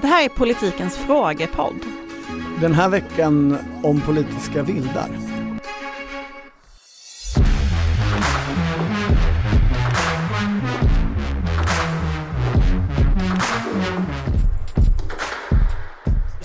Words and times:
Det 0.00 0.06
här 0.06 0.24
är 0.24 0.28
politikens 0.28 0.96
frågepodd. 0.96 1.80
Den 2.60 2.74
här 2.74 2.88
veckan 2.88 3.58
om 3.82 4.00
politiska 4.00 4.62
vildar. 4.62 5.08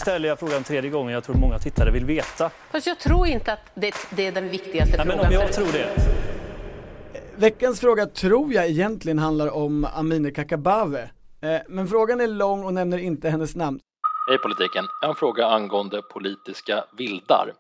ställer 0.10 0.30
jag 0.30 0.40
frågan 0.40 0.64
tredje 0.64 0.90
gången. 0.90 1.14
Jag 1.14 1.24
tror 1.24 1.36
många 1.36 1.60
tittare 1.60 1.92
vill 1.92 2.06
veta. 2.06 2.52
Fast 2.72 2.88
jag 2.88 3.00
tror 3.00 3.28
inte 3.28 3.54
att 3.54 3.60
det, 3.76 3.94
det 4.10 4.28
är 4.28 4.32
den 4.32 4.50
viktigaste 4.50 4.98
Nej, 4.98 5.06
men 5.06 5.18
frågan. 5.18 5.28
om 5.28 5.34
jag 5.34 5.54
tror 5.54 5.72
det. 5.72 5.90
Veckans 7.36 7.80
fråga 7.80 8.06
tror 8.06 8.54
jag 8.54 8.68
egentligen 8.68 9.20
handlar 9.20 9.50
om 9.52 9.88
Amineh 9.94 10.34
Kakabaveh. 10.34 11.08
Eh, 11.42 11.62
men 11.68 11.88
frågan 11.88 12.22
är 12.22 12.28
lång 12.28 12.64
och 12.64 12.74
nämner 12.74 12.98
inte 12.98 13.30
hennes 13.30 13.56
namn. 13.56 13.80
Hej 14.30 14.38
politiken! 14.38 14.86
Jag 15.02 15.08
har 15.08 15.14
en 15.14 15.20
fråga 15.20 15.46
angående 15.48 16.02
politiska 16.02 16.86
vildar. 16.98 17.54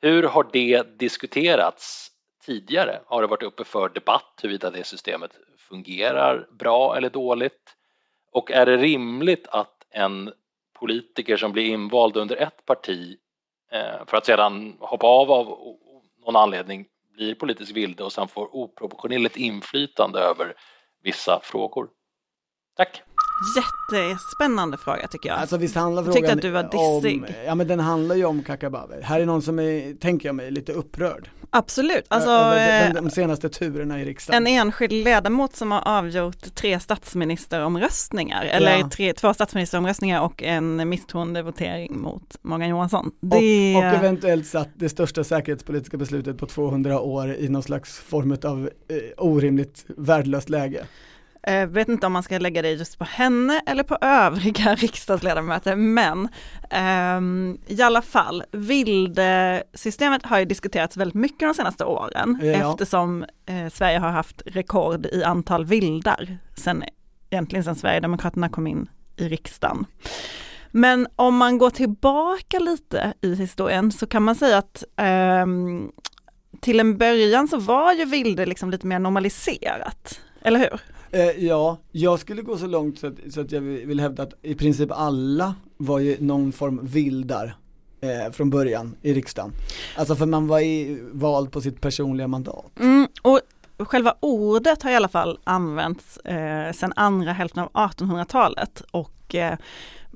Hur 0.00 0.22
har 0.22 0.46
det 0.52 0.98
diskuterats 0.98 2.10
tidigare? 2.46 3.00
Har 3.06 3.22
det 3.22 3.28
varit 3.28 3.42
uppe 3.42 3.64
för 3.64 3.88
debatt 3.88 4.40
huruvida 4.42 4.70
det 4.70 4.84
systemet 4.84 5.30
fungerar 5.58 6.48
bra 6.58 6.96
eller 6.96 7.10
dåligt? 7.10 7.76
Och 8.32 8.50
är 8.50 8.66
det 8.66 8.76
rimligt 8.76 9.48
att 9.48 9.86
en 9.90 10.32
politiker 10.78 11.36
som 11.36 11.52
blir 11.52 11.64
invald 11.64 12.16
under 12.16 12.36
ett 12.36 12.64
parti 12.66 13.16
eh, 13.72 14.06
för 14.06 14.16
att 14.16 14.26
sedan 14.26 14.76
hoppa 14.80 15.06
av 15.06 15.32
av 15.32 15.46
någon 16.26 16.36
anledning 16.36 16.86
blir 17.14 17.34
politisk 17.34 17.76
vilde 17.76 18.04
och 18.04 18.12
sen 18.12 18.28
får 18.28 18.56
oproportionerligt 18.56 19.36
inflytande 19.36 20.18
över 20.20 20.54
vissa 21.02 21.40
frågor? 21.42 21.88
Tack! 22.80 23.02
Jättespännande 23.56 24.76
fråga 24.76 25.08
tycker 25.08 25.28
jag. 25.28 25.38
Alltså 25.38 25.56
visst 25.56 25.74
handlar 25.74 26.02
Jag 26.02 26.12
tyckte 26.12 26.28
frågan 26.28 26.38
att 26.38 26.72
du 26.72 26.78
var 26.78 26.98
dissig. 27.02 27.22
om, 27.22 27.26
ja 27.46 27.54
men 27.54 27.68
den 27.68 27.80
handlar 27.80 28.16
ju 28.16 28.24
om 28.24 28.42
Kakabaveh. 28.42 29.00
Här 29.02 29.20
är 29.20 29.26
någon 29.26 29.42
som 29.42 29.58
är, 29.58 29.94
tänker 29.94 30.28
jag 30.28 30.34
mig, 30.36 30.50
lite 30.50 30.72
upprörd. 30.72 31.30
Absolut, 31.50 32.04
alltså 32.08 32.30
över 32.30 32.86
eh, 32.88 32.94
de, 32.94 33.00
de 33.00 33.10
senaste 33.10 33.48
turerna 33.48 34.00
i 34.00 34.04
riksdagen. 34.04 34.46
en 34.46 34.52
enskild 34.52 34.92
ledamot 34.92 35.56
som 35.56 35.70
har 35.72 35.82
avgjort 35.98 36.54
tre 36.54 36.80
statsministeromröstningar, 36.80 38.44
eller 38.44 38.78
Ja. 38.78 38.88
tre, 38.92 39.12
två 39.12 39.34
statsministeromröstningar 39.34 40.20
och 40.22 40.42
en 40.42 40.88
misstroendevotering 40.88 41.98
mot 42.00 42.36
Morgan 42.42 42.68
Johansson. 42.68 43.06
och, 43.06 43.12
Det, 43.28 43.76
och 43.76 43.84
eventuellt 43.84 44.46
satt 44.46 44.68
det 44.74 44.88
största 44.88 45.24
säkerhetspolitiska 45.24 45.96
beslutet 45.96 46.38
på 46.38 46.46
200 46.46 47.00
år 47.00 47.34
i 47.34 47.48
någon 47.48 47.62
slags 47.62 47.98
form 48.00 48.36
av 48.44 48.70
eh, 48.88 48.96
orimligt 49.24 49.84
värdelöst 49.96 50.48
läge. 50.48 50.84
Eh, 51.42 51.66
vet 51.66 51.88
inte 51.88 52.06
om 52.06 52.12
man 52.12 52.22
ska 52.22 52.38
lägga 52.38 52.62
det 52.62 52.70
just 52.70 52.98
på 52.98 53.04
henne 53.04 53.62
eller 53.66 53.82
på 53.82 53.98
övriga 54.00 54.74
riksdagsledamöter, 54.78 55.76
men 55.76 56.28
ehm, 56.70 57.58
i 57.66 57.82
alla 57.82 58.02
fall, 58.02 58.42
vildsystemet 58.52 60.26
har 60.26 60.38
ju 60.38 60.44
diskuterats 60.44 60.96
väldigt 60.96 61.14
mycket 61.14 61.40
de 61.48 61.54
senaste 61.54 61.84
åren 61.84 62.38
Ja. 62.42 62.70
eftersom 62.70 63.24
eh, 63.46 63.68
Sverige 63.72 63.98
har 63.98 64.10
haft 64.10 64.42
rekord 64.46 65.06
i 65.06 65.24
antal 65.24 65.64
vildar 65.64 66.38
sen, 66.56 66.84
egentligen 67.30 67.64
sedan 67.64 67.76
Sverigedemokraterna 67.76 68.48
kom 68.48 68.66
in 68.66 68.88
i 69.16 69.28
riksdagen. 69.28 69.86
Men 70.70 71.06
om 71.16 71.36
man 71.36 71.58
går 71.58 71.70
tillbaka 71.70 72.58
lite 72.58 73.12
i 73.20 73.34
historien 73.34 73.92
så 73.92 74.06
kan 74.06 74.22
man 74.22 74.34
säga 74.34 74.58
att 74.58 74.84
ehm, 74.96 75.90
till 76.60 76.80
en 76.80 76.98
början 76.98 77.48
så 77.48 77.58
var 77.58 77.92
ju 77.92 78.04
vilde 78.04 78.46
liksom 78.46 78.70
lite 78.70 78.86
mer 78.86 78.98
normaliserat, 78.98 80.20
eller 80.42 80.58
hur? 80.58 80.80
Eh, 81.12 81.44
ja, 81.46 81.78
jag 81.92 82.18
skulle 82.18 82.42
gå 82.42 82.58
så 82.58 82.66
långt 82.66 82.98
så 82.98 83.06
att, 83.06 83.14
så 83.30 83.40
att 83.40 83.52
jag 83.52 83.60
vill 83.60 84.00
hävda 84.00 84.22
att 84.22 84.34
i 84.42 84.54
princip 84.54 84.90
alla 84.92 85.54
var 85.76 85.98
ju 85.98 86.16
någon 86.20 86.52
form 86.52 86.80
vildar 86.82 87.56
eh, 88.00 88.32
från 88.32 88.50
början 88.50 88.96
i 89.02 89.14
riksdagen. 89.14 89.52
Alltså 89.96 90.16
för 90.16 90.26
man 90.26 90.46
var 90.46 90.60
i, 90.60 90.98
vald 91.12 91.52
på 91.52 91.60
sitt 91.60 91.80
personliga 91.80 92.28
mandat. 92.28 92.78
Mm, 92.80 93.08
och 93.22 93.40
själva 93.78 94.14
ordet 94.20 94.82
har 94.82 94.90
i 94.90 94.94
alla 94.94 95.08
fall 95.08 95.38
använts 95.44 96.16
eh, 96.16 96.72
sedan 96.72 96.92
andra 96.96 97.32
hälften 97.32 97.62
av 97.62 97.90
1800-talet 97.90 98.82
och 98.90 99.34
eh, 99.34 99.58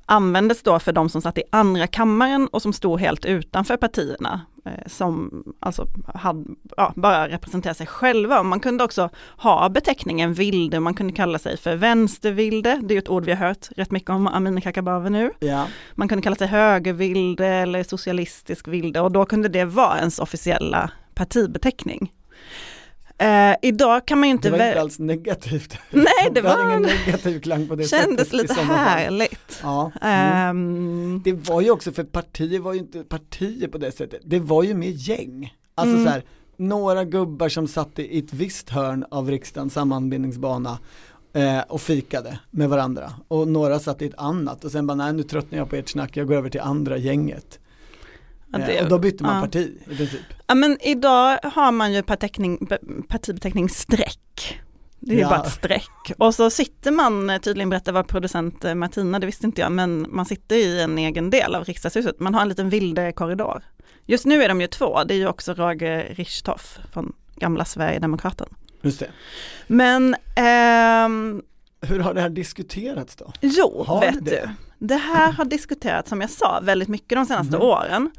användes 0.07 0.63
då 0.63 0.79
för 0.79 0.93
de 0.93 1.09
som 1.09 1.23
satt 1.23 1.39
i 1.39 1.43
andra 1.51 1.87
kammaren 1.87 2.49
och 2.49 2.63
som 2.63 2.73
stod 2.73 3.01
helt 3.01 3.25
utanför 3.25 3.77
partierna. 3.77 4.41
Eh, 4.67 4.73
som 4.87 5.45
alltså 5.61 5.87
hade, 6.15 6.45
ja, 6.77 6.93
bara 6.97 7.29
representerade 7.29 7.77
sig 7.77 7.87
själva. 7.87 8.43
Man 8.43 8.61
kunde 8.61 8.85
också 8.85 9.11
ha 9.37 9.69
beteckningen 9.69 10.35
vilde, 10.35 10.81
man 10.81 10.95
kunde 10.95 11.13
kalla 11.13 11.39
sig 11.39 11.57
för 11.57 11.77
vänstervilde, 11.77 12.81
det 12.83 12.95
är 12.95 12.99
ett 12.99 13.09
ord 13.09 13.25
vi 13.25 13.33
har 13.33 13.47
hört 13.47 13.69
rätt 13.77 13.91
mycket 13.91 14.11
om 14.11 14.27
Amineh 14.27 14.63
Kakabaveh 14.63 15.11
nu. 15.11 15.31
Ja, 15.39 15.67
Man 15.95 16.09
kunde 16.09 16.23
kalla 16.23 16.37
sig 16.37 16.47
högervilde 16.47 17.47
eller 17.47 17.83
socialistisk 17.83 18.69
vilde 18.69 19.01
och 19.01 19.13
då 19.13 19.25
kunde 19.25 19.49
det 19.49 19.65
vara 19.65 19.99
ens 19.99 20.19
officiella 20.19 20.91
partibeteckning. 21.15 22.13
Eh, 23.19 23.57
idag 23.63 24.07
kan 24.07 24.19
man 24.21 24.29
ju 24.29 24.33
inte... 24.33 24.51
det 24.51 24.59
var 24.59 24.67
inte 24.69 24.81
alls 24.81 24.99
negativt. 24.99 25.79
Nej, 25.91 26.31
det 26.33 26.41
var 26.41 26.67
ingen 26.67 26.85
en- 26.85 26.97
negativ 27.07 27.41
klang 27.41 27.69
på 27.69 27.75
det 27.77 27.85
kändes 27.85 28.29
sättet 28.29 28.33
lite 28.33 28.55
härligt. 28.61 29.61
Ja. 29.63 29.91
Mm. 30.03 30.33
Ehm, 30.33 31.21
Det 31.25 31.33
var 31.33 31.61
ju 31.61 31.71
också, 31.71 31.93
för 31.93 32.05
partier 32.05 32.59
var 32.61 32.73
ju 32.73 32.79
inte 32.79 33.05
partier 33.05 33.69
på 33.69 33.79
det 33.79 33.93
sättet, 33.93 34.21
det 34.25 34.39
var 34.41 34.63
ju 34.63 34.75
mer 34.75 34.89
gäng. 34.91 35.55
Alltså 35.75 35.95
Mm. 35.95 36.05
så 36.07 36.11
här, 36.11 36.25
några 36.57 37.05
gubbar 37.05 37.49
som 37.49 37.69
satt 37.69 37.99
i 37.99 38.19
ett 38.19 38.33
visst 38.33 38.71
hörn 38.71 39.05
av 39.11 39.31
riksdagens 39.31 39.73
sammanbindningsbana 39.75 40.79
eh, 41.33 41.61
och 41.69 41.81
fikade 41.81 42.39
med 42.51 42.69
varandra. 42.69 43.13
Och 43.29 43.49
några 43.49 43.79
satt 43.79 44.03
i 44.03 44.07
ett 44.07 44.19
annat 44.19 44.65
och 44.65 44.71
sen 44.71 44.87
bara, 44.87 44.95
nej 44.95 45.13
nu 45.13 45.23
tröttnar 45.23 45.59
jag 45.59 45.71
på 45.71 45.77
ert 45.77 45.89
snack, 45.89 46.17
jag 46.17 46.27
går 46.29 46.35
över 46.35 46.51
till 46.51 46.61
andra 46.61 46.97
gänget. 46.97 47.59
Eh, 48.61 48.67
det- 48.67 48.83
och 48.83 48.89
då 48.89 48.99
bytte 48.99 49.25
man 49.25 49.35
ja. 49.37 49.41
parti 49.43 49.73
i 49.91 49.97
princip. 49.97 50.21
Ja 50.47 50.55
men 50.55 50.79
idag 50.81 51.39
har 51.43 51.73
man 51.73 51.93
ju 51.93 52.03
partibeteckning 53.09 53.69
streck. 53.69 54.61
Det 55.01 55.11
är 55.13 55.17
ju 55.17 55.21
Ja. 55.23 55.29
bara 55.29 55.43
ett 55.43 55.53
streck. 55.53 56.13
Och 56.19 56.35
så 56.35 56.51
sitter 56.51 56.91
man, 56.91 57.31
eh, 57.31 57.39
tydligen 57.41 57.71
berättar 57.71 57.93
var 57.93 58.03
producent 58.03 58.65
eh, 58.65 58.75
Martina, 58.75 59.19
det 59.19 59.27
visste 59.27 59.47
inte 59.47 59.61
jag, 59.61 59.73
men 59.73 60.07
man 60.09 60.27
sitter 60.27 60.57
i 60.57 60.81
en 60.83 60.99
egen 60.99 61.31
del 61.31 61.55
av 61.55 61.65
riksdagshuset. 61.65 62.21
Man 62.21 62.35
har 62.35 62.43
en 62.43 62.49
liten 62.49 62.69
vilde 62.71 63.13
korridor. 63.13 63.63
Just 64.07 64.25
nu 64.27 64.43
är 64.43 64.49
de 64.49 64.61
ju 64.61 64.67
två, 64.67 65.05
det 65.05 65.15
är 65.15 65.19
ju 65.19 65.27
också 65.29 65.55
Roger 65.55 66.15
Richtoff 66.17 66.79
från 66.93 67.13
gamla 67.37 67.65
Sverigedemokraten. 67.65 68.49
Just 68.83 69.01
det. 69.01 69.11
Men 69.67 70.17
ehm, 70.37 71.43
Hur 71.81 72.01
har 72.01 72.15
det 72.15 72.21
här 72.21 72.29
diskuterats 72.29 73.17
då? 73.17 73.33
Jo, 73.41 73.85
Har 73.87 74.01
vet 74.01 74.25
du. 74.25 74.49
Det 74.79 74.97
här 74.97 75.33
har 75.33 75.45
diskuterats, 75.45 76.09
som 76.09 76.21
jag 76.21 76.31
sa, 76.31 76.61
väldigt 76.63 76.89
mycket 76.89 77.17
de 77.19 77.27
senaste 77.27 77.57
Mhm. 77.57 77.63
åren. 77.67 78.11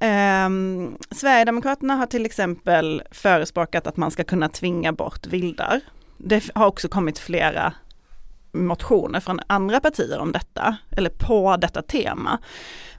Ehm, 0.00 0.96
Sverigedemokraterna 1.10 1.94
har 1.94 2.06
till 2.06 2.26
exempel 2.26 3.02
förespråkat 3.10 3.86
att 3.86 3.96
man 3.96 4.10
ska 4.10 4.24
kunna 4.24 4.48
tvinga 4.48 4.92
bort 4.92 5.26
vildar. 5.26 5.80
Det 6.18 6.50
har 6.54 6.66
också 6.66 6.88
kommit 6.88 7.18
flera 7.18 7.72
motioner 8.52 9.20
från 9.20 9.40
andra 9.46 9.80
partier 9.80 10.18
om 10.18 10.32
detta, 10.32 10.76
eller 10.90 11.10
på 11.10 11.56
detta 11.56 11.82
tema. 11.82 12.38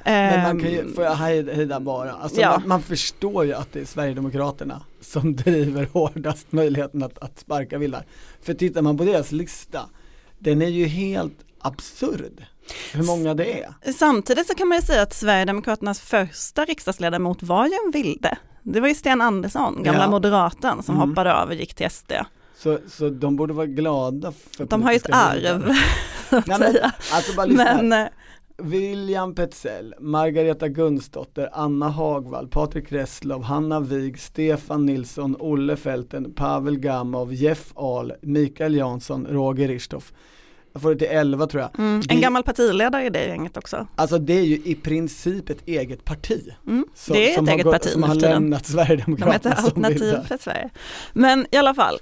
Men 0.05 0.41
man 0.43 0.59
kan 0.63 0.71
ju, 0.71 0.79
Ehm, 0.79 0.93
får 0.93 1.03
jag 1.03 1.15
hejda 1.15 1.79
bara, 1.79 2.11
alltså 2.13 2.41
Ja. 2.41 2.49
man, 2.59 2.67
man 2.67 2.81
förstår 2.81 3.45
ju 3.45 3.53
att 3.53 3.73
det 3.73 3.79
är 3.81 3.85
Sverigedemokraterna 3.85 4.81
som 5.01 5.35
driver 5.35 5.85
hårdast 5.93 6.51
möjligheten 6.51 7.03
att, 7.03 7.17
att 7.19 7.39
sparka 7.39 7.77
vildar. 7.77 8.05
För 8.41 8.53
tittar 8.53 8.81
man 8.81 8.97
på 8.97 9.03
deras 9.03 9.31
lista, 9.31 9.81
den 10.39 10.61
är 10.61 10.67
ju 10.67 10.85
helt 10.85 11.37
absurd. 11.61 12.45
Hur 12.93 13.03
många 13.03 13.33
det 13.33 13.63
är. 13.63 13.91
Samtidigt 13.91 14.47
så 14.47 14.53
kan 14.55 14.67
man 14.67 14.77
ju 14.77 14.81
säga 14.81 15.01
att 15.01 15.13
Sverigedemokraternas 15.13 15.99
första 15.99 16.65
riksdagsledamot 16.65 17.43
var 17.43 17.65
ju 17.65 17.71
en 17.85 17.91
vilde. 17.91 18.37
Det 18.63 18.79
var 18.79 18.87
ju 18.87 18.95
Sten 18.95 19.21
Andersson, 19.21 19.83
gamla 19.83 20.01
Ja. 20.03 20.09
moderaten, 20.09 20.83
som 20.83 20.95
Mm. 20.95 21.09
hoppade 21.09 21.33
av 21.35 21.47
och 21.47 21.53
gick 21.55 21.73
till 21.75 21.85
SD. 21.89 22.11
Så, 22.57 22.77
så 22.87 23.09
de 23.09 23.35
borde 23.35 23.53
vara 23.53 23.65
glada 23.65 24.31
för 24.57 24.65
De 24.65 24.83
har 24.83 24.91
ju 24.91 24.97
ett 24.97 25.09
arv, 25.09 25.73
så 26.29 26.35
att 26.37 26.47
Nej, 26.47 26.59
men, 26.59 26.71
säga. 26.73 26.91
alltså 27.13 27.35
bara 27.35 27.45
lyssna. 27.45 27.81
Men 27.81 27.93
eh, 27.93 28.07
William 28.57 29.35
Petzell, 29.35 29.95
Margareta 29.99 30.67
Gundsdotter, 30.67 31.49
Anna 31.53 31.89
Hagvall, 31.89 32.47
Patrik 32.47 32.91
Reslow, 32.91 33.43
Hanna 33.43 33.79
Wig, 33.79 34.19
Stefan 34.19 34.85
Nilsson, 34.85 35.35
Olle 35.39 35.77
Fälten, 35.77 36.33
Pavel 36.33 36.77
Gamov, 36.79 37.33
Jeff 37.33 37.71
Ahl, 37.75 38.13
Mikael 38.21 38.75
Jansson, 38.75 39.27
Roger 39.29 39.67
Richthoff. 39.67 40.13
Jag 40.73 40.81
får 40.81 40.89
det 40.89 40.95
till 40.99 41.07
11 41.17 41.47
tror 41.47 41.61
jag. 41.61 41.79
mm, 41.79 42.01
Det- 42.01 42.13
en 42.13 42.21
gammal 42.21 42.43
partiledare 42.43 43.05
i 43.05 43.09
det 43.09 43.25
gänget 43.27 43.57
också. 43.57 43.87
Alltså 43.95 44.17
det 44.17 44.33
är 44.33 44.43
ju 44.43 44.55
i 44.55 44.75
princip 44.75 45.49
ett 45.49 45.67
eget 45.67 46.05
parti. 46.05 46.49
Mm, 46.67 46.85
Som, 46.95 47.13
det 47.15 47.31
är 47.31 47.35
som 47.35 47.43
ett 47.45 47.49
har 47.49 47.55
eget 47.55 47.65
gått- 47.65 47.73
parti 47.73 47.89
Som 47.89 48.03
har 48.03 48.15
lämnat 48.15 48.63
De 48.63 48.71
Sverigedemokraterna 48.71 49.33
heter 49.33 49.55
som 49.55 49.65
Alternativ 49.65 50.15
för 50.27 50.37
Sverige. 50.37 50.69
Men 51.13 51.45
i 51.51 51.57
alla 51.57 51.73
fall, 51.73 51.97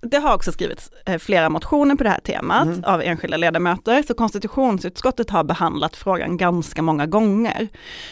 det 0.00 0.16
har 0.16 0.34
också 0.34 0.52
skrivits 0.52 0.90
eh, 1.06 1.18
flera 1.18 1.48
motioner 1.48 1.94
på 1.94 2.02
det 2.04 2.10
här 2.10 2.20
temat 2.20 2.66
Mm. 2.66 2.84
av 2.84 3.02
enskilda 3.02 3.36
ledamöter, 3.36 4.02
så 4.02 4.14
konstitutionsutskottet 4.14 5.30
har 5.30 5.44
behandlat 5.44 5.96
frågan 5.96 6.36
ganska 6.36 6.82
många 6.82 7.06
gånger. 7.06 7.68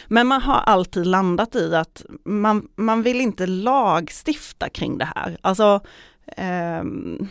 Men 0.07 0.27
man 0.27 0.41
har 0.41 0.55
alltid 0.59 1.05
landat 1.07 1.55
i 1.55 1.75
att 1.75 2.03
man, 2.25 2.67
man 2.75 3.01
vill 3.03 3.21
inte 3.21 3.47
lagstifta 3.47 4.69
kring 4.69 4.97
det 4.97 5.09
här. 5.15 5.37
Alltså, 5.41 5.79
ehm, 6.37 7.27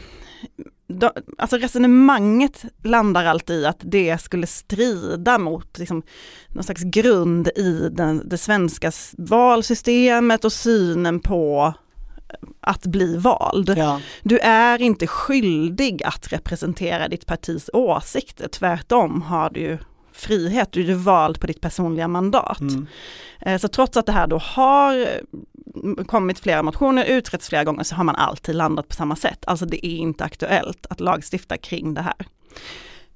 då, 0.98 1.12
alltså 1.38 1.56
resonemanget 1.56 2.64
landar 2.82 3.25
alltid 3.25 3.60
i 3.60 3.66
att 3.66 3.81
det 3.81 4.19
skulle 4.20 4.46
strida 4.46 5.38
mot 5.38 5.78
liksom, 5.78 6.02
någon 6.48 6.64
slags 6.64 6.82
grund 6.82 7.48
i 7.48 7.88
den, 7.92 8.28
det 8.28 8.38
svenska 8.38 8.92
valsystemet 9.19 10.44
och 10.44 10.52
synen 10.52 11.20
på 11.20 11.75
att 12.60 12.87
bli 12.87 13.16
vald. 13.16 13.75
Ja. 13.76 14.00
Du 14.22 14.38
är 14.38 14.82
inte 14.82 15.06
skyldig 15.06 16.02
att 16.04 16.32
representera 16.32 17.08
ditt 17.08 17.26
partis 17.26 17.70
åsikter, 17.72 18.48
tvärtom 18.48 19.22
har 19.22 19.50
du 19.50 19.78
frihet, 20.12 20.72
du 20.72 20.90
är 20.90 20.94
vald 20.94 21.40
på 21.40 21.46
ditt 21.46 21.60
personliga 21.60 22.08
mandat. 22.08 22.60
Mm. 22.60 22.87
Eh, 23.40 23.58
Så 23.58 23.69
trots 23.69 23.96
att 23.96 24.06
det 24.06 24.12
här 24.12 24.26
då 24.26 24.38
har 24.38 25.06
kommit 26.06 26.38
flera 26.38 26.62
motioner, 26.62 27.05
utretts 27.05 27.49
flera 27.49 27.64
gånger, 27.64 27.82
så 27.84 27.94
har 27.94 28.05
man 28.05 28.17
alltid 28.17 28.55
landat 28.55 28.88
på 28.88 28.94
samma 28.94 29.17
sätt. 29.17 29.44
Alltså 29.46 29.67
det 29.67 29.87
är 29.87 29.96
inte 29.96 30.25
aktuellt 30.25 30.87
att 30.90 31.00
lagstifta 31.00 31.56
kring 31.56 31.94
det 31.94 32.00
här. 32.02 32.14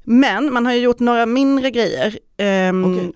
Men 0.05 0.53
man 0.53 0.67
har 0.67 0.73
ju 0.73 0.81
gjort 0.81 0.99
några 1.01 1.27
mindre 1.27 1.71
grejer. 1.71 2.19
Ehm, 2.37 2.85
Okej. 2.95 3.13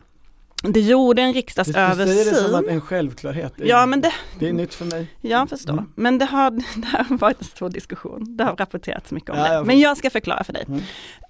Det 0.62 0.81
gjorde 0.81 1.23
en 1.23 1.29
Du, 1.29 1.32
du 1.32 1.38
riksdagsöversyn. 1.38 2.06
säger 2.06 2.25
det 2.25 2.35
som 2.49 2.55
att 2.55 2.67
en 2.67 2.81
självklarhet. 2.81 3.61
Är, 3.61 3.64
Ja 3.67 3.87
men 3.87 4.00
det, 4.00 4.12
det 4.38 4.49
är 4.49 4.52
nytt 4.52 4.75
för 4.75 4.85
mig. 4.85 5.06
jag 5.20 5.49
förstår. 5.49 5.73
Mm. 5.73 5.93
Men 5.94 6.19
det 6.19 6.25
har, 6.25 6.50
det 6.76 6.87
har 6.88 7.19
varit 7.19 7.38
en 7.41 7.44
stor 7.46 7.69
diskussion. 7.70 8.37
Det 8.37 8.44
har 8.44 8.56
rapporterats 8.56 9.12
mycket 9.12 9.31
om 9.31 9.37
Ja, 9.38 9.58
det. 9.58 9.64
Men 9.64 9.79
jag 9.81 9.96
ska 9.96 10.11
förklara 10.11 10.44
för 10.44 10.52
dig. 10.52 10.64
Mm. 10.69 10.81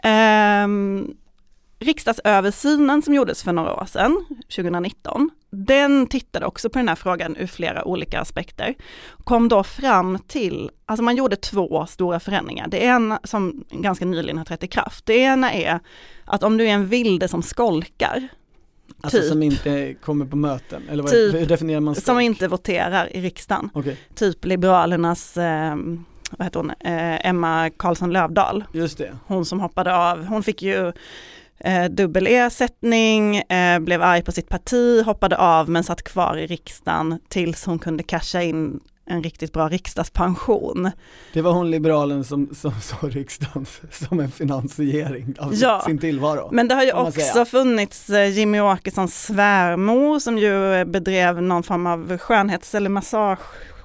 Ehm, 0.02 1.14
riksdagsöversynen 1.78 3.02
som 3.02 3.14
gjordes 3.14 3.42
för 3.42 3.52
några 3.52 3.74
år 3.74 3.84
sedan, 3.86 4.24
2019, 4.56 5.30
den 5.50 6.06
tittade 6.06 6.46
också 6.46 6.70
på 6.70 6.78
den 6.78 6.88
här 6.88 6.94
frågan 6.94 7.36
ur 7.36 7.46
flera 7.46 7.84
olika 7.84 8.20
aspekter. 8.20 8.74
Kom 9.24 9.48
då 9.48 9.62
fram 9.64 10.18
till, 10.26 10.70
alltså 10.86 11.02
man 11.04 11.16
gjorde 11.16 11.36
två 11.36 11.86
stora 11.86 12.20
förändringar. 12.20 12.68
Det 12.68 12.78
ena 12.78 13.20
som 13.24 13.64
ganska 13.70 14.04
nyligen 14.04 14.38
har 14.38 14.44
trätt 14.44 14.64
i 14.64 14.68
kraft. 14.68 15.06
Det 15.06 15.16
ena 15.18 15.52
är 15.52 15.80
att 16.24 16.42
om 16.42 16.56
du 16.56 16.64
är 16.64 16.72
en 16.72 16.86
vilde 16.86 17.28
som 17.28 17.42
skolkar, 17.42 18.28
Alltså 19.00 19.18
Typ. 19.18 19.28
som 19.28 19.42
inte 19.42 19.94
kommer 19.94 20.26
på 20.26 20.36
möten, 20.36 20.82
eller 20.90 21.02
vad, 21.02 21.12
Typ. 21.12 21.34
hur 21.34 21.46
definierar 21.46 21.80
man 21.80 21.94
som 21.94 22.02
skolk? 22.02 22.22
inte 22.22 22.48
voterar 22.48 23.16
i 23.16 23.20
riksdagen, 23.20 23.70
Okej, 23.74 23.96
typ 24.14 24.44
Liberalernas, 24.44 25.36
eh, 25.36 25.76
vad 26.30 26.46
heter 26.46 26.60
hon, 26.60 26.70
eh, 26.70 27.26
Emma 27.26 27.70
Karlsson 27.70 28.12
Lövdahl, 28.12 28.64
just 28.72 28.98
det. 28.98 29.16
hon 29.26 29.44
som 29.44 29.60
hoppade 29.60 29.96
av, 29.96 30.24
hon 30.24 30.42
fick 30.42 30.62
ju 30.62 30.92
eh, 31.60 31.84
dubbel 31.84 32.26
ersättning, 32.26 33.36
eh, 33.36 33.78
blev 33.78 34.02
arg 34.02 34.22
på 34.22 34.32
sitt 34.32 34.48
parti, 34.48 35.02
hoppade 35.04 35.36
av 35.36 35.68
men 35.70 35.84
satt 35.84 36.02
kvar 36.02 36.36
i 36.38 36.46
riksdagen 36.46 37.18
tills 37.28 37.64
hon 37.66 37.78
kunde 37.78 38.02
casha 38.02 38.42
in 38.42 38.80
en 39.10 39.22
riktigt 39.22 39.52
bra 39.52 39.68
riksdagspension. 39.68 40.90
Det 41.32 41.42
var 41.42 41.52
hon 41.52 41.70
liberalen 41.70 42.24
som, 42.24 42.54
som 42.54 42.72
såg 42.82 43.16
riksdagen 43.16 43.66
som 43.90 44.20
en 44.20 44.30
finansiering 44.30 45.34
av 45.38 45.54
Ja. 45.54 45.82
sin 45.86 45.98
tillvaro. 45.98 46.48
Men 46.52 46.68
det 46.68 46.74
har 46.74 46.82
ju 46.84 46.92
också 46.92 47.20
säga. 47.20 47.44
funnits 47.44 48.10
eh, 48.10 48.28
Jimmy 48.30 48.60
Åkessons 48.60 49.22
svärmor 49.26 50.18
som 50.18 50.38
ju 50.38 50.84
bedrev 50.84 51.42
någon 51.42 51.62
form 51.62 51.86
av 51.86 52.18
skönhets 52.18 52.74
eller 52.74 52.90
massage, 52.90 53.38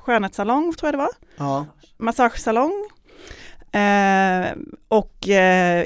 skönhetssalong 0.05 0.73
tror 0.73 0.87
jag 0.87 0.93
det 0.93 0.97
var. 0.97 1.09
Ja, 1.37 1.65
massagesalong. 1.97 2.89
Eh, 3.73 4.51
och 4.87 5.29
eh, 5.29 5.85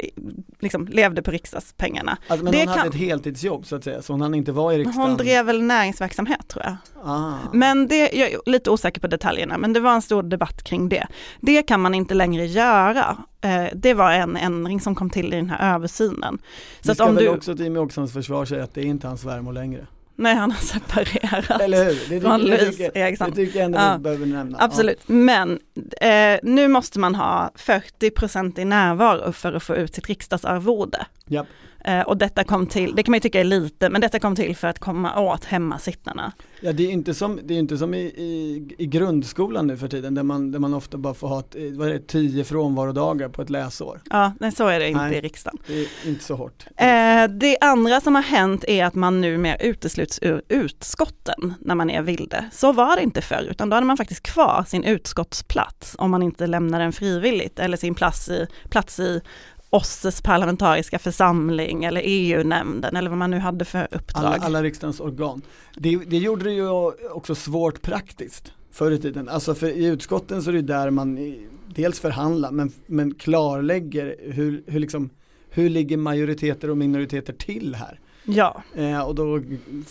liksom 0.59 0.87
levde 0.87 1.21
på 1.21 1.31
riksdagspengarna. 1.31 2.17
alltså, 2.27 2.43
men 2.43 2.51
Det 2.53 2.57
hon 2.57 2.67
kan- 2.67 2.77
hade 2.77 2.89
ett 2.89 2.95
heltidsjobb 2.95 3.65
så 3.65 3.75
att 3.75 3.83
säga, 3.83 4.01
så 4.01 4.13
hon 4.13 4.21
hann 4.21 4.33
inte 4.35 4.51
vara 4.51 4.73
i 4.73 4.77
riksdagen. 4.77 5.01
Hon 5.09 5.17
drev 5.17 5.45
väl 5.45 5.61
näringsverksamhet 5.63 6.47
tror 6.47 6.63
jag. 6.65 6.75
ah. 7.03 7.33
Men 7.53 7.87
det, 7.87 7.97
jag 8.13 8.31
är 8.31 8.39
lite 8.45 8.69
osäker 8.69 9.01
på 9.01 9.07
detaljerna, 9.07 9.57
men 9.57 9.73
det 9.73 9.79
var 9.79 9.93
en 9.93 10.01
stor 10.01 10.23
debatt 10.23 10.63
kring 10.63 10.89
det. 10.89 11.07
Det 11.41 11.61
kan 11.63 11.81
man 11.81 11.93
inte 11.95 12.13
längre 12.13 12.45
göra. 12.45 13.17
Eh, 13.41 13.65
det 13.73 13.93
var 13.93 14.11
en 14.11 14.37
ändring 14.37 14.81
som 14.81 14.95
kom 14.95 15.09
till 15.09 15.33
i 15.33 15.35
den 15.37 15.49
här 15.49 15.75
översynen. 15.75 16.37
Så 16.81 16.87
Det 16.87 16.91
att 16.91 16.97
ska 16.97 17.05
om 17.05 17.15
väl 17.15 17.23
du, 17.23 17.29
också 17.29 17.55
till 17.55 17.63
Jimmie 17.63 17.81
Åkessons 17.81 18.13
försvar 18.13 18.45
säga 18.45 18.63
att 18.63 18.73
det 18.73 18.81
är 18.81 18.85
inte 18.85 19.07
hans 19.07 19.21
svärmor 19.21 19.53
längre. 19.53 19.87
nej 20.15 20.35
han 20.35 20.51
har 20.51 20.59
separerat. 20.61 21.61
Eller 21.61 21.85
hur? 21.85 21.99
Det 22.09 22.21
Från 22.21 22.39
tycker, 22.39 22.51
det 22.57 22.61
Louise 22.63 22.91
Eriksson. 22.95 23.29
det 23.29 23.35
tycker 23.35 23.59
jag 23.59 23.65
ändå 23.65 23.79
Ja. 23.79 23.97
behöver 23.97 24.25
nämna. 24.25 24.57
Absolut, 24.61 24.99
men 25.07 25.59
eh, 26.01 26.39
nu 26.43 26.67
måste 26.67 26.99
man 26.99 27.15
ha 27.15 27.51
40% 27.55 28.59
i 28.59 28.65
närvaro 28.65 29.31
för 29.31 29.53
att 29.53 29.63
få 29.63 29.75
ut 29.75 29.95
sitt 29.95 30.07
riksdagsarvode. 30.07 31.05
Japp. 31.25 31.47
Eh, 31.87 32.01
och 32.01 32.17
detta 32.17 32.43
kom 32.43 32.67
till, 32.67 32.95
det 32.95 33.03
kan 33.03 33.11
man 33.11 33.15
ju 33.15 33.21
tycka 33.21 33.39
är 33.39 33.43
lite, 33.43 33.89
men 33.89 34.01
detta 34.01 34.19
kom 34.19 34.35
till 34.35 34.55
för 34.55 34.67
att 34.67 34.79
komma 34.79 35.19
åt 35.19 35.45
hemmasittarna. 35.45 36.31
Ja 36.61 36.73
det 36.73 36.83
är 36.83 36.91
inte 36.91 37.13
som, 37.13 37.39
det 37.43 37.53
är 37.53 37.59
inte 37.59 37.77
som 37.77 37.93
i, 37.93 37.99
i, 37.99 38.67
i 38.77 38.85
grundskolan 38.85 39.67
nu 39.67 39.77
för 39.77 39.87
tiden 39.87 40.15
där 40.15 40.23
man, 40.23 40.51
där 40.51 40.59
man 40.59 40.73
ofta 40.73 40.97
bara 40.97 41.13
får 41.13 41.27
ha 41.27 41.39
ett, 41.39 41.55
eh, 41.55 41.61
vad 41.73 41.89
är 41.89 41.93
det, 41.93 42.07
tio 42.07 42.43
frånvarodagar 42.43 43.29
på 43.29 43.41
ett 43.41 43.49
läsår. 43.49 44.01
Ja, 44.09 44.33
nej, 44.39 44.51
så 44.51 44.67
är 44.67 44.79
det 44.79 44.87
inte 44.89 45.01
Nej. 45.01 45.17
i 45.17 45.21
riksdagen. 45.21 45.57
Det 45.67 45.81
är 45.81 45.87
inte 46.07 46.23
så 46.23 46.35
hårt. 46.35 46.65
Eh, 46.77 47.27
det 47.29 47.57
andra 47.61 48.01
som 48.01 48.15
har 48.15 48.21
hänt 48.21 48.63
är 48.67 48.85
att 48.85 48.95
man 48.95 49.21
nu 49.21 49.37
mer 49.37 49.57
utesluts 49.61 50.19
ur 50.21 50.41
utskotten 50.47 51.53
när 51.59 51.75
man 51.75 51.89
är 51.89 52.01
vilde. 52.01 52.49
Så 52.51 52.73
var 52.73 52.95
det 52.95 53.03
inte 53.03 53.21
förr, 53.21 53.47
utan 53.49 53.69
då 53.69 53.75
hade 53.75 53.87
man 53.87 53.97
faktiskt 53.97 54.23
kvar 54.23 54.63
sin 54.67 54.83
utskottsplats 54.83 55.66
om 55.97 56.11
man 56.11 56.23
inte 56.23 56.47
lämnar 56.47 56.79
den 56.79 56.93
frivilligt 56.93 57.59
eller 57.59 57.77
sin 57.77 57.95
plats 57.95 58.29
i, 58.29 58.47
plats 58.69 58.99
i 58.99 59.21
OSSEs 59.69 60.21
parlamentariska 60.21 60.99
församling 60.99 61.83
eller 61.83 62.01
EU-nämnden 62.03 62.95
eller 62.95 63.09
vad 63.09 63.19
man 63.19 63.31
nu 63.31 63.39
hade 63.39 63.65
för 63.65 63.87
uppdrag. 63.91 64.25
Alla, 64.25 64.45
alla 64.45 64.63
riksdagens 64.63 64.99
organ. 64.99 65.41
Det, 65.75 65.97
det 65.97 66.17
gjorde 66.17 66.43
det 66.43 66.51
ju 66.51 66.69
också 67.11 67.35
svårt 67.35 67.81
praktiskt 67.81 68.53
förr 68.71 68.91
i 68.91 68.97
tiden. 68.97 69.29
Alltså 69.29 69.55
för 69.55 69.67
i 69.67 69.85
utskotten 69.85 70.43
så 70.43 70.49
är 70.49 70.53
det 70.53 70.61
där 70.61 70.89
man 70.89 71.35
dels 71.67 71.99
förhandlar 71.99 72.51
men, 72.51 72.71
men 72.85 73.13
klarlägger 73.13 74.15
hur, 74.19 74.63
hur, 74.67 74.79
liksom, 74.79 75.09
hur 75.49 75.69
ligger 75.69 75.97
majoriteter 75.97 76.69
och 76.69 76.77
minoriteter 76.77 77.33
till 77.33 77.75
här. 77.75 77.99
Ja, 78.23 78.63
Eh, 78.75 79.01
och 79.01 79.15
då 79.15 79.41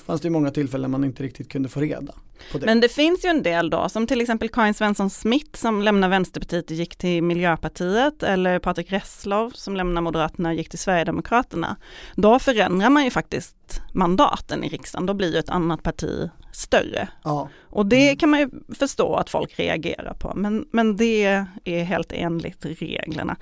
fanns 0.06 0.20
det 0.20 0.26
ju 0.26 0.32
många 0.32 0.50
tillfällen 0.50 0.90
man 0.90 1.04
inte 1.04 1.22
riktigt 1.22 1.48
kunde 1.48 1.68
få 1.68 1.80
reda 1.80 2.14
det. 2.52 2.66
men 2.66 2.80
det 2.80 2.88
finns 2.88 3.24
ju 3.24 3.28
en 3.28 3.42
del 3.42 3.70
då, 3.70 3.88
som 3.88 4.06
till 4.06 4.20
exempel 4.20 4.48
Karin 4.48 4.74
Svensson 4.74 5.10
Smith 5.10 5.50
som 5.60 5.82
lämnar 5.82 6.08
Vänsterpartiet 6.08 6.70
och 6.70 6.76
gick 6.76 6.96
till 6.96 7.22
Miljöpartiet, 7.22 8.22
eller 8.22 8.58
Patrik 8.58 8.92
Reslow 8.92 9.50
som 9.54 9.76
lämnar 9.76 10.02
Moderaterna 10.02 10.48
och 10.48 10.54
gick 10.54 10.68
till 10.68 10.78
Sverigedemokraterna. 10.78 11.76
Då 12.14 12.38
förändrar 12.38 12.90
man 12.90 13.04
ju 13.04 13.10
faktiskt 13.10 13.80
mandaten 13.92 14.64
i 14.64 14.68
riksdagen, 14.68 15.06
då 15.06 15.14
blir 15.14 15.32
ju 15.32 15.38
ett 15.38 15.48
annat 15.48 15.82
parti 15.82 16.30
större. 16.52 17.08
ja. 17.24 17.48
Och 17.70 17.86
det 17.86 18.04
Mm. 18.06 18.16
kan 18.16 18.30
man 18.30 18.40
ju 18.40 18.50
förstå 18.78 19.14
att 19.14 19.30
folk 19.30 19.58
reagerar 19.58 20.14
på, 20.14 20.32
men, 20.36 20.66
men 20.72 20.96
det 20.96 21.24
är 21.64 21.82
helt 21.84 22.12
enligt 22.12 22.64
reglerna. 22.64 23.36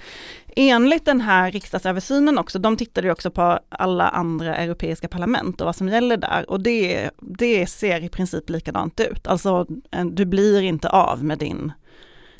Enligt 0.56 1.04
den 1.04 1.20
här 1.20 1.52
riksdagsöversynen 1.52 2.38
också, 2.38 2.58
de 2.58 2.76
tittade 2.76 3.06
ju 3.06 3.12
också 3.12 3.30
på 3.30 3.58
alla 3.68 4.08
andra 4.08 4.56
europeiska 4.56 5.08
parlament 5.08 5.60
och 5.60 5.64
vad 5.64 5.76
som 5.76 5.88
gäller 5.88 6.16
där 6.16 6.50
och 6.50 6.60
det, 6.60 7.10
det 7.20 7.66
ser 7.66 8.04
i 8.04 8.08
princip 8.08 8.50
likadant 8.50 8.83
ut. 9.00 9.26
Alltså 9.26 9.66
du 10.12 10.24
blir 10.24 10.62
inte 10.62 10.88
av 10.88 11.24
med 11.24 11.38
din, 11.38 11.72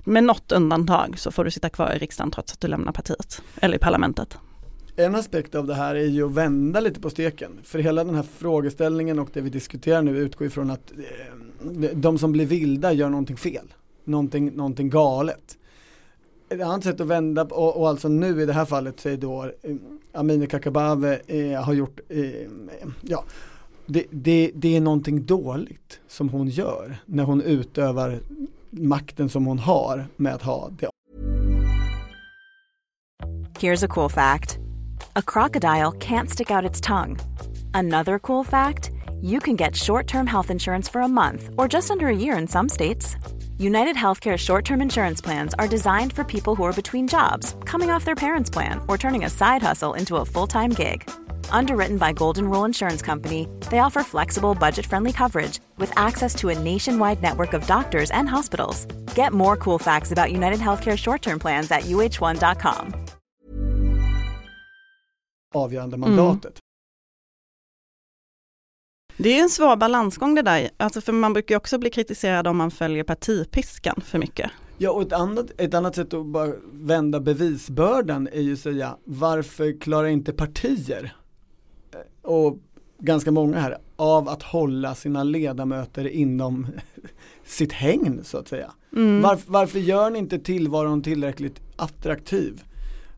med 0.04 0.24
något 0.24 0.52
undantag 0.52 1.18
så 1.18 1.30
får 1.30 1.44
du 1.44 1.50
sitta 1.50 1.68
kvar 1.68 1.92
i 1.96 1.98
riksdagen 1.98 2.30
trots 2.30 2.52
att 2.52 2.60
du 2.60 2.68
lämnar 2.68 2.92
partiet, 2.92 3.42
eller 3.56 3.76
i 3.76 3.78
parlamentet. 3.78 4.38
En 4.96 5.14
aspekt 5.14 5.54
av 5.54 5.66
det 5.66 5.74
här 5.74 5.94
är 5.94 6.06
ju 6.06 6.26
att 6.26 6.32
vända 6.32 6.80
lite 6.80 7.00
på 7.00 7.10
steken. 7.10 7.50
För 7.62 7.78
hela 7.78 8.04
den 8.04 8.14
här 8.14 8.22
frågeställningen 8.22 9.18
och 9.18 9.28
det 9.32 9.40
vi 9.40 9.50
diskuterar 9.50 10.02
nu 10.02 10.18
utgår 10.18 10.46
ifrån 10.46 10.70
att 10.70 10.92
eh, 10.92 11.86
de 11.94 12.18
som 12.18 12.32
blir 12.32 12.46
vilda 12.46 12.92
gör 12.92 13.08
någonting 13.08 13.36
fel. 13.36 13.74
Någonting, 14.04 14.52
någonting 14.52 14.90
galet. 14.90 15.58
Ett 16.48 16.60
annat 16.60 16.84
sätt 16.84 17.00
att 17.00 17.06
vända 17.06 17.42
och, 17.42 17.76
och 17.76 17.88
alltså 17.88 18.08
nu 18.08 18.42
i 18.42 18.46
det 18.46 18.52
här 18.52 18.64
fallet 18.64 19.00
så 19.00 19.08
är 19.08 19.16
då 19.16 19.44
eh, 19.44 19.76
Amineh 20.12 20.48
Kakabaveh 20.48 21.18
eh, 21.26 21.62
har 21.62 21.74
gjort, 21.74 22.00
eh, 22.08 22.48
ja, 23.00 23.24
det, 23.86 24.04
det, 24.10 24.50
det 24.54 24.76
är 24.76 24.80
någonting 24.80 25.26
dåligt 25.26 26.00
som 26.08 26.28
hon 26.28 26.48
gör 26.48 26.96
när 27.06 27.24
hon 27.24 27.40
utövar 27.40 28.20
makten 28.70 29.28
som 29.28 29.46
hon 29.46 29.58
har 29.58 30.06
med 30.16 30.34
att 30.34 30.42
ha 30.42 30.70
det 30.78 30.88
Here's 33.60 33.84
a 33.84 33.88
cool 33.88 34.10
fact 34.10 34.58
a 35.16 35.22
crocodile 35.22 35.92
can't 35.92 36.30
stick 36.30 36.50
out 36.50 36.70
its 36.70 36.80
tongue. 36.80 37.18
Another 37.74 38.18
cool 38.18 38.44
fact 38.44 38.90
you 39.22 39.40
can 39.40 39.56
get 39.56 39.76
short 39.76 40.06
term 40.06 40.26
health 40.26 40.50
insurance 40.50 40.92
for 40.92 41.00
a 41.00 41.08
month 41.08 41.48
or 41.56 41.68
just 41.68 41.90
under 41.90 42.08
a 42.08 42.16
year 42.16 42.38
in 42.38 42.46
some 42.46 42.68
states. 42.68 43.16
United 43.58 43.96
Healthcare 43.96 44.36
short 44.36 44.64
term 44.64 44.82
insurance 44.82 45.20
plans 45.24 45.54
are 45.54 45.68
designed 45.68 46.12
for 46.12 46.24
people 46.24 46.54
who 46.54 46.64
are 46.64 46.72
between 46.72 47.08
jobs, 47.08 47.54
coming 47.64 47.90
off 47.90 48.04
their 48.04 48.16
parents' 48.16 48.50
plan, 48.50 48.80
or 48.88 48.98
turning 48.98 49.24
a 49.24 49.30
side 49.30 49.62
hustle 49.62 49.94
into 49.94 50.16
a 50.16 50.24
full 50.24 50.46
time 50.46 50.70
gig. 50.70 51.08
Underwritten 51.58 51.98
by 51.98 52.12
Golden 52.12 52.44
Rule 52.50 52.66
Insurance 52.66 53.06
Company, 53.06 53.46
they 53.70 53.78
offer 53.78 54.02
flexible, 54.02 54.54
budget 54.54 54.86
friendly 54.86 55.12
coverage 55.12 55.60
with 55.78 55.92
access 55.96 56.34
to 56.34 56.48
a 56.48 56.58
nationwide 56.58 57.22
network 57.22 57.54
of 57.54 57.66
doctors 57.66 58.10
and 58.10 58.28
hospitals. 58.28 58.86
Get 59.16 59.32
more 59.32 59.56
cool 59.56 59.78
facts 59.78 60.12
about 60.12 60.32
United 60.32 60.58
Healthcare 60.58 60.96
short 60.96 61.22
term 61.22 61.38
plans 61.38 61.70
at 61.70 61.82
uh1.com. 61.82 62.94
avgörande 65.54 65.96
mandatet. 65.96 66.58
Det 69.16 69.38
är 69.38 69.42
en 69.42 69.50
svår 69.50 69.76
balansgång 69.76 70.34
det 70.34 70.42
där, 70.42 70.70
alltså 70.76 71.00
för 71.00 71.12
man 71.12 71.32
brukar 71.32 71.54
ju 71.54 71.56
också 71.56 71.78
bli 71.78 71.90
kritiserad 71.90 72.46
om 72.46 72.56
man 72.56 72.70
följer 72.70 73.04
partipiskan 73.04 74.00
för 74.04 74.18
mycket. 74.18 74.50
Ja 74.78 74.90
och 74.90 75.02
ett 75.02 75.12
annat, 75.12 75.46
ett 75.58 75.74
annat 75.74 75.94
sätt 75.94 76.14
att 76.14 76.26
bara 76.26 76.52
vända 76.72 77.20
bevisbördan 77.20 78.28
är 78.32 78.40
ju 78.40 78.52
att 78.52 78.58
säga 78.58 78.96
varför 79.04 79.80
klarar 79.80 80.08
inte 80.08 80.32
partier 80.32 81.14
och 82.24 82.58
ganska 82.98 83.30
många 83.30 83.60
här 83.60 83.78
av 83.96 84.28
att 84.28 84.42
hålla 84.42 84.94
sina 84.94 85.22
ledamöter 85.22 86.08
inom 86.08 86.66
sitt 87.44 87.72
hägn 87.72 88.20
så 88.24 88.38
att 88.38 88.48
säga. 88.48 88.72
Mm. 88.96 89.22
Varför, 89.22 89.52
varför 89.52 89.78
gör 89.78 90.10
ni 90.10 90.18
inte 90.18 90.38
tillvaron 90.38 91.02
tillräckligt 91.02 91.60
attraktiv 91.76 92.62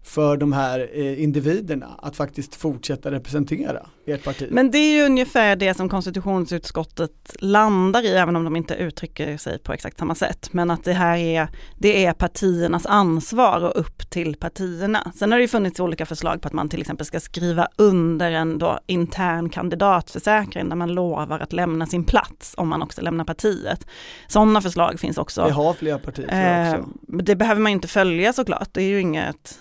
för 0.06 0.36
de 0.36 0.52
här 0.52 0.88
eh, 0.92 1.22
individerna 1.22 1.86
att 2.02 2.16
faktiskt 2.16 2.54
fortsätta 2.54 3.10
representera 3.10 3.86
ert 4.06 4.24
parti? 4.24 4.48
Men 4.50 4.70
det 4.70 4.78
är 4.78 4.96
ju 4.96 5.06
ungefär 5.06 5.56
det 5.56 5.74
som 5.74 5.88
konstitutionsutskottet 5.88 7.36
landar 7.38 8.02
i, 8.04 8.16
även 8.16 8.36
om 8.36 8.44
de 8.44 8.56
inte 8.56 8.74
uttrycker 8.74 9.36
sig 9.36 9.58
på 9.58 9.72
exakt 9.72 9.98
samma 9.98 10.14
sätt. 10.14 10.48
Men 10.52 10.70
att 10.70 10.84
det 10.84 10.92
här 10.92 11.16
är, 11.16 11.48
det 11.78 12.04
är 12.04 12.12
partiernas 12.12 12.86
ansvar 12.86 13.64
och 13.64 13.80
upp 13.80 14.10
till 14.10 14.36
partierna. 14.36 15.12
Sen 15.14 15.32
har 15.32 15.38
det 15.38 15.42
ju 15.42 15.48
funnits 15.48 15.80
olika 15.80 16.06
förslag 16.06 16.42
på 16.42 16.48
att 16.48 16.54
man 16.54 16.68
till 16.68 16.80
exempel 16.80 17.06
ska 17.06 17.20
skriva 17.20 17.68
under 17.76 18.30
en 18.30 18.58
då 18.58 18.78
intern 18.86 19.48
kandidatförsäkring 19.48 20.68
där 20.68 20.76
man 20.76 20.94
lovar 20.94 21.40
att 21.40 21.52
lämna 21.52 21.86
sin 21.86 22.04
plats 22.04 22.54
om 22.56 22.68
man 22.68 22.82
också 22.82 23.02
lämnar 23.02 23.24
partiet. 23.24 23.86
Sådana 24.28 24.60
förslag 24.60 25.00
finns 25.00 25.18
också. 25.18 25.44
Det 25.44 25.52
har 25.52 25.72
flera 25.72 25.98
partier 25.98 26.26
Eh, 26.26 26.84
det 27.02 27.36
behöver 27.36 27.60
man 27.60 27.72
ju 27.72 27.74
inte 27.74 27.88
följa 27.88 28.32
såklart, 28.32 28.68
det 28.72 28.82
är 28.82 28.88
ju 28.88 29.00
inget 29.00 29.58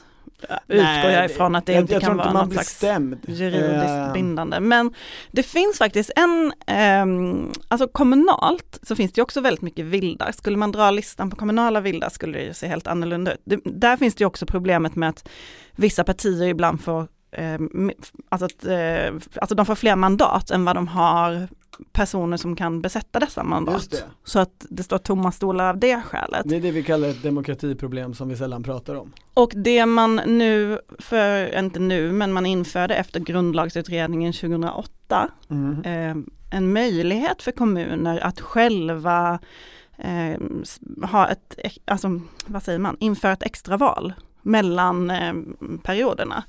utgår 0.68 1.12
jag 1.12 1.26
ifrån 1.26 1.56
att 1.56 1.66
det 1.66 1.74
jag, 1.74 1.82
inte 1.82 1.94
jag 1.94 2.02
kan 2.02 2.12
inte 2.12 2.24
vara 2.24 2.44
något 2.44 2.54
slags 2.54 2.78
stämd. 2.78 3.18
juridiskt 3.28 3.90
Eh, 3.90 4.14
bindande. 4.14 4.60
Men 4.60 4.94
det 5.32 5.44
finns 5.44 5.78
faktiskt 5.78 6.12
en, 6.16 6.54
ehm, 6.68 7.52
alltså 7.68 7.88
kommunalt 7.88 8.80
så 8.84 8.96
finns 8.96 9.14
det 9.14 9.22
också 9.22 9.42
väldigt 9.42 9.62
mycket 9.62 9.86
vildar. 9.86 10.32
Skulle 10.32 10.58
man 10.58 10.72
dra 10.72 10.92
listan 10.92 11.30
på 11.30 11.36
kommunala 11.36 11.82
vildar 11.82 12.10
skulle 12.10 12.40
det 12.40 12.54
se 12.54 12.68
helt 12.68 12.88
annorlunda 12.88 13.34
ut. 13.34 13.42
Det, 13.44 13.60
där 13.64 13.98
finns 13.98 14.16
det 14.16 14.26
också 14.26 14.46
problemet 14.46 14.96
med 14.96 15.10
att 15.10 15.30
vissa 15.76 16.04
partier 16.04 16.48
ibland 16.48 16.82
får, 16.82 17.08
ehm, 17.32 17.92
alltså, 18.30 18.46
att, 18.46 18.66
eh, 18.66 19.14
alltså 19.36 19.56
de 19.56 19.66
får 19.66 19.76
fler 19.76 19.96
mandat 19.96 20.52
än 20.52 20.66
vad 20.66 20.76
de 20.76 20.88
har 20.88 21.48
personer 21.92 22.38
som 22.38 22.56
kan 22.56 22.82
besätta 22.82 23.20
dessa 23.20 23.44
mandat. 23.44 24.04
Så 24.24 24.40
att 24.40 24.66
det 24.70 24.84
står 24.84 24.98
tomma 24.98 25.32
stolar 25.32 25.70
av 25.70 25.78
det 25.80 26.02
skälet. 26.02 26.42
Det 26.50 26.56
är 26.56 26.62
det 26.62 26.72
vi 26.72 26.84
kallar 26.84 27.08
ett 27.08 27.24
demokratiproblem 27.24 28.14
som 28.14 28.30
vi 28.30 28.38
sällan 28.38 28.64
pratar 28.64 28.96
om. 28.96 29.14
Och 29.34 29.52
det 29.56 29.86
man 29.86 30.16
nu, 30.16 30.80
för, 31.00 31.60
inte 31.60 31.80
nu, 31.80 32.12
men 32.12 32.34
man 32.34 32.46
införde 32.46 32.96
efter 32.96 33.20
grundlagsutredningen 33.20 34.34
2008, 34.34 35.30
Mm. 35.50 35.82
eh, 35.84 36.16
en 36.58 36.74
möjlighet 36.74 37.42
för 37.42 37.52
kommuner 37.52 38.20
att 38.20 38.42
själva 38.42 39.40
eh, 39.98 40.40
ha 41.12 41.28
ett, 41.28 41.56
ex- 41.58 41.80
alltså 41.86 42.22
vad 42.46 42.64
säger 42.64 42.80
man, 42.80 42.98
införa 43.00 43.32
ett 43.34 43.44
extraval 43.44 44.14
mellan 44.46 45.10
eh, 45.10 45.34
perioderna. 45.84 46.44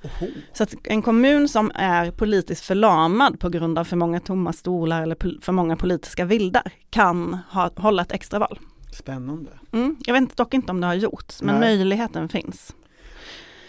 Så 0.52 0.62
att 0.62 0.74
en 0.84 1.02
kommun 1.02 1.48
som 1.48 1.72
är 1.74 2.10
politiskt 2.10 2.64
förlamad 2.64 3.40
på 3.40 3.48
grund 3.48 3.78
av 3.78 3.84
för 3.84 3.96
många 3.96 4.20
tomma 4.20 4.52
stolar 4.52 5.02
eller 5.02 5.40
för 5.40 5.52
många 5.52 5.76
politiska 5.76 6.24
vildar 6.24 6.72
kan 6.90 7.38
ha, 7.50 7.70
hålla 7.76 8.02
ett 8.02 8.12
extraval. 8.12 8.58
Spännande. 8.92 9.50
Mm, 9.72 9.96
jag 10.00 10.20
vet 10.20 10.36
dock 10.36 10.54
inte 10.54 10.72
om 10.72 10.80
det 10.80 10.86
har 10.86 10.94
gjorts, 10.94 11.42
men 11.42 11.60
Nej. 11.60 11.76
möjligheten 11.76 12.28
finns. 12.28 12.74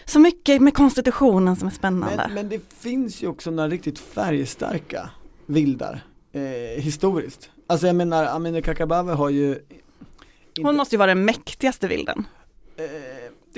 Så 0.04 0.18
mycket 0.18 0.62
med 0.62 0.74
konstitutionen 0.74 1.56
som 1.56 1.68
är 1.68 1.72
spännande. 1.72 2.16
Men, 2.16 2.34
men 2.34 2.48
det 2.48 2.74
finns 2.74 3.22
ju 3.22 3.26
också 3.26 3.50
några 3.50 3.68
riktigt 3.68 3.98
färgstarka 3.98 5.10
vildar 5.46 6.04
eh, 6.32 6.82
historiskt. 6.82 7.50
Alltså 7.66 7.86
jag 7.86 7.96
menar 7.96 8.24
Amineh 8.24 8.62
Kakabaveh 8.62 9.16
har 9.16 9.30
ju 9.30 9.58
inte, 10.58 10.68
Hon 10.68 10.76
måste 10.76 10.94
ju 10.94 10.98
vara 10.98 11.14
den 11.14 11.24
mäktigaste 11.24 11.88
vilden. 11.88 12.26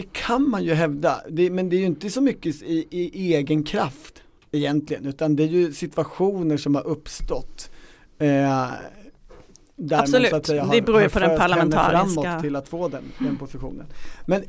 Det 0.01 0.13
kan 0.13 0.51
man 0.51 0.65
ju 0.65 0.75
hävda, 0.75 1.21
det, 1.31 1.51
men 1.51 1.69
det 1.69 1.77
är 1.77 1.81
ju 1.81 1.87
inte 1.87 2.11
så 2.11 2.21
mycket 2.21 2.63
i, 2.63 2.87
i 2.91 3.35
egen 3.35 3.63
kraft 3.63 4.23
egentligen 4.53 5.07
utan 5.07 5.37
det 5.37 5.43
är 5.43 5.49
ju 5.49 5.73
situationer 5.73 6.57
som 6.57 6.75
har 6.75 6.87
uppstått 6.87 7.71
eh, 8.19 8.27
där 9.77 9.99
Absolut. 9.99 10.31
så 10.31 10.37
att 10.37 10.47
säga, 10.47 10.69
Det 10.73 10.83
beror 10.83 10.99
ju 10.99 11.05
har 11.05 11.11
på 11.11 11.19
den 11.19 11.39
parlamentariska- 11.39 12.23
framåt 12.23 12.43
till 12.43 12.57
att 12.57 12.69
få 12.69 12.89
den, 12.89 13.03
den 13.19 13.37
positionen. 13.37 13.87
Men 14.27 14.45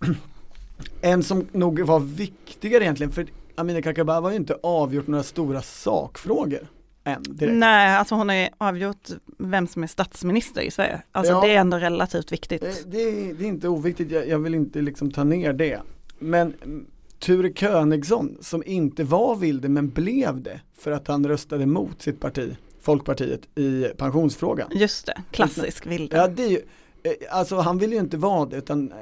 en 1.00 1.22
som 1.22 1.46
nog 1.52 1.80
var 1.80 2.00
viktigare 2.00 2.84
egentligen, 2.84 3.12
för 3.12 3.26
Amineh 3.54 3.82
Kakabaveh 3.82 4.22
har 4.22 4.30
ju 4.30 4.36
inte 4.36 4.58
avgjort 4.62 5.06
några 5.06 5.22
stora 5.22 5.62
sakfrågor 5.62 6.68
än 7.06 7.22
direkt. 7.22 7.54
Nej, 7.56 7.96
alltså 7.96 8.14
hon 8.14 8.28
har 8.28 8.36
ju 8.36 8.48
avgjort 8.58 9.08
vem 9.38 9.66
som 9.66 9.82
är 9.82 9.86
statsminister 9.86 10.60
i 10.62 10.70
Sverige. 10.70 11.02
Alltså 11.12 11.32
Ja. 11.32 11.40
det 11.40 11.50
är 11.54 11.60
ändå 11.60 11.76
relativt 11.76 12.32
viktigt. 12.32 12.62
Eh, 12.64 12.70
Det, 12.86 13.00
är- 13.02 13.34
det 13.34 13.44
är 13.44 13.48
inte 13.48 13.68
oviktigt, 13.68 14.10
jag, 14.10 14.28
jag 14.28 14.38
vill 14.38 14.54
inte 14.54 14.80
liksom 14.82 15.10
ta 15.10 15.24
ner 15.24 15.52
det. 15.52 15.80
Men 16.18 16.54
mm, 16.64 16.86
Ture 17.18 17.52
Königsson 17.52 18.38
som 18.40 18.62
inte 18.66 19.04
var 19.04 19.36
vilde 19.36 19.68
men 19.68 19.88
blev 19.90 20.42
det 20.42 20.60
för 20.78 20.90
att 20.90 21.08
han 21.08 21.26
röstade 21.28 21.66
mot 21.66 22.02
sitt 22.02 22.20
parti, 22.20 22.56
Folkpartiet, 22.80 23.58
i 23.58 23.84
pensionsfrågan. 23.96 24.68
Just 24.74 25.06
det, 25.06 25.22
klassisk 25.30 25.86
vilde. 25.86 26.16
Ja 26.16 26.28
det 26.28 26.42
är 26.44 26.48
ju, 26.50 26.60
eh, 27.02 27.12
alltså 27.30 27.56
han 27.56 27.78
ville 27.78 27.94
ju 27.94 28.00
inte 28.00 28.16
vara 28.16 28.46
det 28.46 28.56
utan 28.56 28.92
eh, 28.92 28.96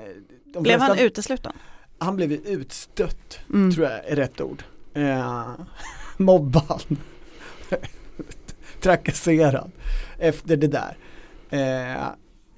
de 0.44 0.62
Blev 0.62 0.73
flesta- 0.78 0.87
han 0.88 0.99
utesluten? 0.99 1.52
han 1.99 2.16
blev 2.16 2.32
ju 2.32 2.38
utstött, 2.46 3.38
Mm. 3.52 3.73
tror 3.73 3.87
jag 3.87 4.04
är 4.08 4.16
rätt 4.16 4.40
ord. 4.40 4.62
Eh, 4.94 5.49
mobbad. 6.16 6.82
Trakasserad 8.80 9.71
efter 10.18 10.56
det 10.56 10.66
där. 10.66 10.97
Eh, 11.50 12.02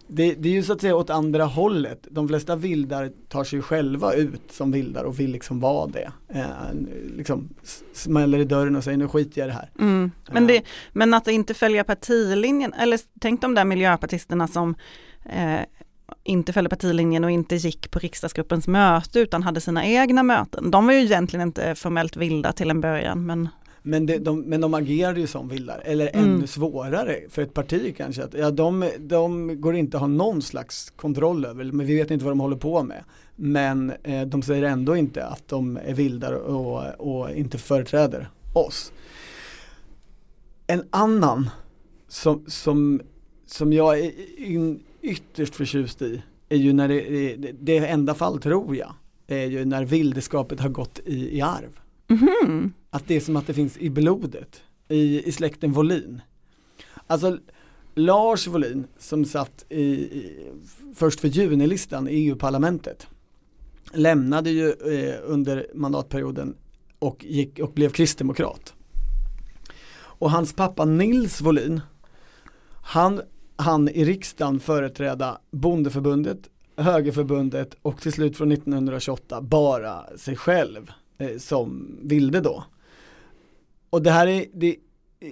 det, 0.08 0.34
det 0.34 0.48
är 0.48 0.52
ju 0.52 0.62
så 0.62 0.72
att 0.72 0.80
säga 0.80 0.96
åt 0.96 1.10
andra 1.10 1.44
hållet. 1.44 2.06
De 2.10 2.28
flesta 2.28 2.56
vildar 2.56 3.12
tar 3.28 3.44
sig 3.44 3.62
själva 3.62 4.14
ut 4.14 4.52
som 4.52 4.72
vildar 4.72 5.04
och 5.04 5.20
vill 5.20 5.30
liksom 5.30 5.60
vara 5.60 5.86
det. 5.86 6.10
Eh, 6.28 6.44
liksom 7.16 7.48
smäller 7.92 8.38
i 8.38 8.44
dörren 8.44 8.76
och 8.76 8.84
säger 8.84 8.98
nu 8.98 9.08
skiter 9.08 9.40
jag 9.40 9.46
i 9.46 9.50
det 9.50 9.54
här. 9.56 9.70
Mm. 9.78 10.10
Men, 10.30 10.48
Ja. 10.48 10.54
det, 10.54 10.62
men 10.92 11.14
att 11.14 11.28
inte 11.28 11.54
följa 11.54 11.84
partilinjen, 11.84 12.72
eller 12.72 13.00
tänk 13.20 13.40
de 13.40 13.54
där 13.54 13.64
miljöpartisterna 13.64 14.48
som 14.48 14.74
eh, 15.24 15.60
inte 16.24 16.52
följde 16.52 16.70
partilinjen 16.70 17.24
och 17.24 17.30
inte 17.30 17.56
gick 17.56 17.90
på 17.90 17.98
riksdagsgruppens 17.98 18.68
möte 18.68 19.20
utan 19.20 19.42
hade 19.42 19.60
sina 19.60 19.86
egna 19.86 20.22
möten. 20.22 20.70
De 20.70 20.86
var 20.86 20.92
ju 20.92 20.98
egentligen 21.00 21.48
inte 21.48 21.74
formellt 21.74 22.16
vilda 22.16 22.52
till 22.52 22.70
en 22.70 22.80
början 22.80 23.26
men 23.26 23.48
Men, 23.88 24.06
det, 24.06 24.18
de, 24.18 24.40
men 24.40 24.60
de 24.60 24.74
agerade 24.74 25.20
ju 25.20 25.26
som 25.26 25.48
vildar, 25.48 25.82
eller 25.84 26.10
Mm. 26.16 26.34
ännu 26.34 26.46
svårare 26.46 27.20
för 27.28 27.42
ett 27.42 27.54
parti 27.54 27.94
kanske. 27.96 28.24
Att, 28.24 28.34
ja, 28.34 28.50
de, 28.50 28.90
de 28.98 29.60
går 29.60 29.76
inte 29.76 29.96
att 29.96 30.00
ha 30.00 30.08
någon 30.08 30.42
slags 30.42 30.90
kontroll 30.90 31.44
över, 31.44 31.64
men 31.64 31.86
vi 31.86 31.96
vet 31.96 32.10
inte 32.10 32.24
vad 32.24 32.32
de 32.32 32.40
håller 32.40 32.56
på 32.56 32.82
med. 32.82 33.04
Men 33.36 33.92
eh, 34.02 34.26
de 34.26 34.42
säger 34.42 34.62
ändå 34.62 34.96
inte 34.96 35.26
att 35.26 35.48
de 35.48 35.76
är 35.76 35.94
vildar 35.94 36.32
och, 36.32 36.84
och 36.98 37.30
inte 37.30 37.58
företräder 37.58 38.28
oss. 38.52 38.92
En 40.66 40.82
annan 40.90 41.50
som, 42.08 42.44
som, 42.46 43.00
som 43.46 43.72
jag 43.72 43.98
är 43.98 44.12
in, 44.38 44.82
ytterst 45.02 45.54
förtjust 45.54 46.02
i 46.02 46.22
är 46.48 46.56
ju 46.56 46.72
när 46.72 46.88
det, 46.88 47.36
det, 47.36 47.52
det 47.52 47.76
enda 47.78 48.14
fall 48.14 48.38
tror 48.38 48.76
jag, 48.76 48.94
är 49.26 49.46
ju 49.46 49.64
när 49.64 49.84
vildeskapet 49.84 50.60
har 50.60 50.68
gått 50.68 51.00
i, 51.04 51.36
i 51.38 51.40
arv 51.40 51.78
mhm 52.08 52.72
att 52.96 53.08
det 53.08 53.16
är 53.16 53.20
som 53.20 53.36
att 53.36 53.46
det 53.46 53.54
finns 53.54 53.78
i 53.78 53.90
blodet, 53.90 54.62
i, 54.88 55.28
i 55.28 55.32
släkten 55.32 55.72
Volin. 55.72 56.20
Alltså 57.06 57.38
Lars 57.94 58.46
Volin 58.46 58.86
som 58.98 59.24
satt 59.24 59.64
i, 59.68 59.82
i, 59.82 60.52
först 60.94 61.20
för 61.20 61.28
junilistan 61.28 62.08
i 62.08 62.12
EU-parlamentet 62.12 63.06
lämnade 63.92 64.50
ju 64.50 64.70
eh, 64.70 65.14
under 65.24 65.66
mandatperioden 65.74 66.56
och, 66.98 67.24
gick, 67.24 67.58
och 67.58 67.72
blev 67.72 67.90
kristdemokrat. 67.90 68.74
Och 69.96 70.30
hans 70.30 70.52
pappa 70.52 70.84
Nils 70.84 71.40
Volin, 71.40 71.80
han 72.82 73.20
han 73.56 73.88
i 73.88 74.04
riksdagen 74.04 74.60
företräda 74.60 75.38
bondeförbundet, 75.50 76.38
högerförbundet 76.76 77.76
och 77.82 78.00
till 78.00 78.12
slut 78.12 78.36
från 78.36 78.52
1928 78.52 79.40
bara 79.40 80.16
sig 80.16 80.36
själv 80.36 80.90
eh, 81.18 81.38
som 81.38 81.98
vilde 82.02 82.40
då. 82.40 82.64
Och 83.90 84.02
det 84.02 84.10
här 84.10 84.26
är, 84.26 84.46
det, 84.54 84.76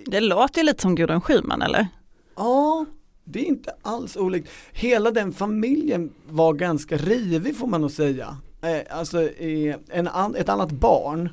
det 0.07 0.21
låter 0.21 0.61
ju 0.61 0.67
lite 0.67 0.83
som 0.83 0.95
Gudrun 0.95 1.21
Schyman 1.21 1.63
eller? 1.63 1.89
ja, 2.37 2.87
det 3.25 3.41
är 3.41 3.45
inte 3.45 3.75
alls 3.83 4.17
olikt. 4.17 4.49
Hela 4.73 5.11
den 5.11 5.33
familjen 5.33 6.13
var 6.29 6.53
ganska 6.53 6.97
rivig 6.97 7.57
får 7.57 7.67
man 7.67 7.81
nog 7.81 7.91
säga. 7.91 8.37
Eh, 8.63 8.99
alltså 8.99 9.23
eh, 9.23 9.77
en 9.91 10.09
an, 10.09 10.35
ett 10.35 10.49
annat 10.49 10.73
barn 10.73 11.29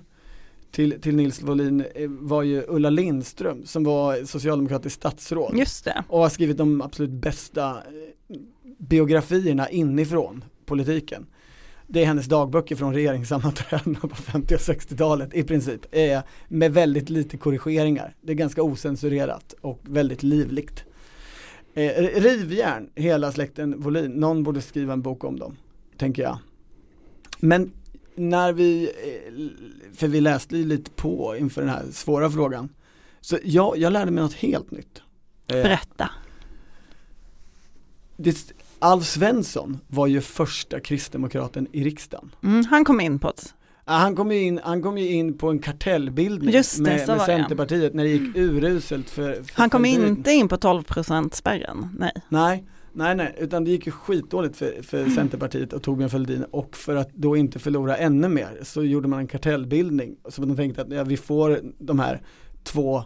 till, 0.72 1.02
till 1.02 1.16
Nils 1.16 1.42
Wåhlin 1.42 1.86
eh, 1.96 2.10
var 2.10 2.44
ju 2.44 2.64
Ulla 2.68 2.90
Lindström 2.90 3.66
som 3.66 3.84
var 3.84 4.26
socialdemokratisk 4.26 4.96
statsråd. 4.96 5.58
Just 5.58 5.86
det. 5.86 6.04
och 6.08 6.20
har 6.20 6.30
skrivit 6.30 6.58
de 6.58 6.82
absolut 6.82 7.12
bästa 7.12 7.70
eh, 7.70 8.38
biografierna 8.78 9.70
inifrån 9.70 10.44
politiken. 10.66 11.26
Det 11.94 12.02
är 12.02 12.06
hennes 12.06 12.26
dagböcker 12.26 12.76
från 12.76 12.94
regeringssammanträdena 12.94 14.00
på 14.00 14.16
50 14.16 14.56
och 14.56 14.60
60-talet 14.60 15.34
i 15.34 15.44
princip. 15.44 15.86
Eh, 15.92 16.22
med 16.48 16.74
väldigt 16.74 17.10
lite 17.10 17.38
korrigeringar. 17.38 18.16
Det 18.22 18.32
är 18.32 18.36
ganska 18.36 18.64
osensurerat 18.64 19.54
och 19.62 19.80
väldigt 19.84 20.24
livligt. 20.24 20.84
Eh, 21.74 22.04
rivjärn, 22.22 22.90
hela 22.96 23.32
släkten 23.32 23.82
Volin, 23.82 24.12
någon 24.12 24.44
borde 24.44 24.62
skriva 24.62 24.94
en 24.94 25.02
bok 25.02 25.24
om 25.24 25.40
dem, 25.40 25.58
tänker 25.98 26.24
jag. 26.24 26.38
Men 27.40 27.72
när 28.16 28.54
vi, 28.54 28.84
eh, 28.84 29.94
för 29.96 30.08
vi 30.08 30.22
läste 30.22 30.58
ju 30.58 30.66
lite 30.66 30.92
på 30.92 31.36
inför 31.40 31.62
den 31.62 31.70
här 31.70 31.84
svåra 31.92 32.30
frågan, 32.30 32.70
så 33.22 33.38
ja, 33.44 33.74
jag 33.78 33.94
lärde 33.94 34.12
mig 34.12 34.24
något 34.24 34.34
helt 34.34 34.72
nytt. 34.72 35.02
Eh, 35.48 35.64
Berätta. 35.64 36.10
det, 38.18 38.54
Alf 38.82 39.06
Svensson 39.06 39.80
var 39.88 40.08
ju 40.08 40.22
första 40.22 40.80
kristdemokraten 40.80 41.68
i 41.72 41.84
riksdagen. 41.84 42.36
Mm, 42.44 42.66
han 42.66 42.86
kom 42.86 43.02
in 43.02 43.20
på. 43.20 43.34
Ja, 43.86 43.94
Han 43.94 44.16
kom 44.16 44.32
ju 44.32 44.42
in, 44.42 44.60
han 44.64 44.82
kom 44.82 44.98
ju 44.98 45.08
in 45.08 45.38
på 45.38 45.50
en 45.50 45.60
kartellbildning 45.60 46.52
det, 46.52 46.80
med, 46.80 47.08
med. 47.08 47.22
Centerpartiet 47.22 47.94
när 47.94 48.04
det 48.04 48.10
gick 48.10 48.36
uruselt 48.38 49.10
för, 49.10 49.34
för 49.34 49.54
Han 49.54 49.70
kom 49.70 49.86
inte 49.86 50.32
in 50.32 50.48
på 50.48 50.58
12 50.58 50.84
spärren, 51.32 51.90
nej. 52.00 52.12
Nej, 52.30 52.64
nej, 52.94 53.16
nej, 53.16 53.36
utan 53.40 53.64
det 53.64 53.72
gick 53.72 53.86
ju 53.86 53.92
skitdåligt 53.92 54.58
för, 54.58 54.82
för 54.82 55.10
Centerpartiet 55.10 55.74
och 55.74 55.84
Torbjörn 55.84 56.10
Fälldin 56.10 56.46
och 56.52 56.78
för 56.78 56.96
att 56.96 57.14
då 57.14 57.38
inte 57.38 57.60
förlora 57.60 57.98
ännu 57.98 58.30
mer 58.30 58.60
så 58.64 58.84
gjorde 58.84 59.08
man 59.08 59.20
en 59.20 59.28
kartellbildning. 59.28 60.16
Så 60.30 60.42
de 60.42 60.56
tänkte 60.56 60.82
att 60.82 60.92
ja, 60.92 61.04
vi 61.04 61.18
får 61.18 61.60
de 61.80 62.00
här 62.00 62.22
två 62.64 63.04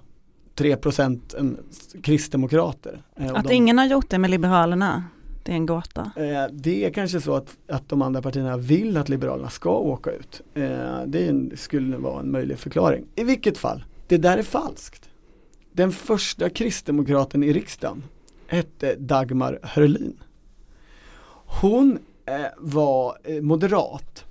3 0.55 0.75
procenten 0.75 1.57
kristdemokrater. 2.03 3.01
Eh, 3.15 3.33
Att 3.33 3.47
de, 3.47 3.53
ingen 3.53 3.77
har 3.77 3.85
gjort 3.85 4.09
det 4.09 4.17
med 4.17 4.29
Liberalerna, 4.29 5.03
det 5.45 5.51
är 5.51 5.55
en 5.55 5.65
gåta. 5.65 6.11
eh, 6.15 6.45
det 6.51 6.85
är 6.85 6.89
kanske 6.89 7.21
så 7.21 7.35
att, 7.35 7.57
att 7.67 7.89
de 7.89 8.01
andra 8.01 8.21
partierna 8.21 8.57
vill 8.57 8.97
att 8.97 9.09
Liberalerna 9.09 9.49
ska 9.49 9.77
åka 9.77 10.11
ut. 10.11 10.41
Eh, 10.53 11.01
det 11.07 11.27
en, 11.27 11.51
skulle 11.55 11.97
vara 11.97 12.19
en 12.19 12.31
möjlig 12.31 12.59
förklaring. 12.59 13.05
I 13.15 13.23
vilket 13.23 13.57
fall, 13.57 13.83
det 14.07 14.17
där 14.17 14.37
är 14.37 14.43
falskt. 14.43 15.09
Den 15.71 15.91
första 15.91 16.49
kristdemokraten 16.49 17.43
i 17.43 17.53
riksdagen 17.53 18.03
hette 18.47 18.95
Dagmar 18.95 19.59
Hörlin. 19.63 20.17
Hon 21.61 21.99
eh, 22.25 22.45
var 22.57 23.17
eh, 23.23 23.41
moderat 23.41 24.25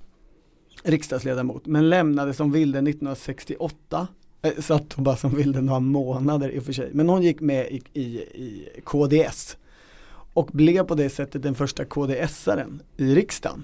riksdagsledamot 0.83 1.65
men 1.65 1.89
lämnade 1.89 2.33
som 2.33 2.51
vilde 2.51 2.77
1968 2.79 4.07
eh, 4.41 4.51
satt 4.59 4.93
hon 4.93 5.03
bara 5.03 5.15
som 5.15 5.35
vilde 5.35 5.61
några 5.61 5.79
månader 5.79 6.49
i 6.49 6.59
och 6.59 6.63
för 6.63 6.73
sig. 6.73 6.89
Men 6.93 7.09
hon 7.09 7.21
gick 7.21 7.41
med 7.41 7.67
i, 7.67 7.81
i, 7.93 8.05
i 8.17 8.69
KDS 8.83 9.57
och 10.35 10.45
blev 10.53 10.83
på 10.83 10.95
det 10.95 11.09
sättet 11.09 11.43
den 11.43 11.55
första 11.55 11.85
KDS-aren 11.85 12.81
i 12.97 13.15
riksdagen. 13.15 13.63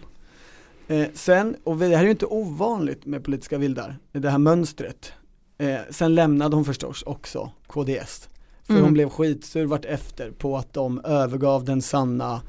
Eh, 0.87 1.07
sen, 1.13 1.55
och 1.63 1.77
det 1.77 1.85
här 1.87 1.99
är 1.99 2.03
ju 2.03 2.09
inte 2.11 2.25
ovanligt 2.25 3.05
med 3.05 3.23
politiska 3.23 3.57
vildar, 3.57 3.97
det 4.11 4.29
här 4.29 4.37
mönstret. 4.37 5.13
Eh, 5.57 5.79
sen 5.89 6.15
lämnade 6.15 6.55
hon 6.55 6.65
förstås 6.65 7.03
också 7.03 7.51
KDS. 7.67 8.29
För 8.63 8.73
Mm. 8.73 8.83
hon 8.83 8.93
blev 8.93 9.09
skitsur 9.09 9.65
vart 9.65 9.85
efter 9.85 10.31
på 10.31 10.57
att 10.57 10.73
de 10.73 10.99
övergav 11.05 11.65
den 11.65 11.81
sanna 11.81 12.41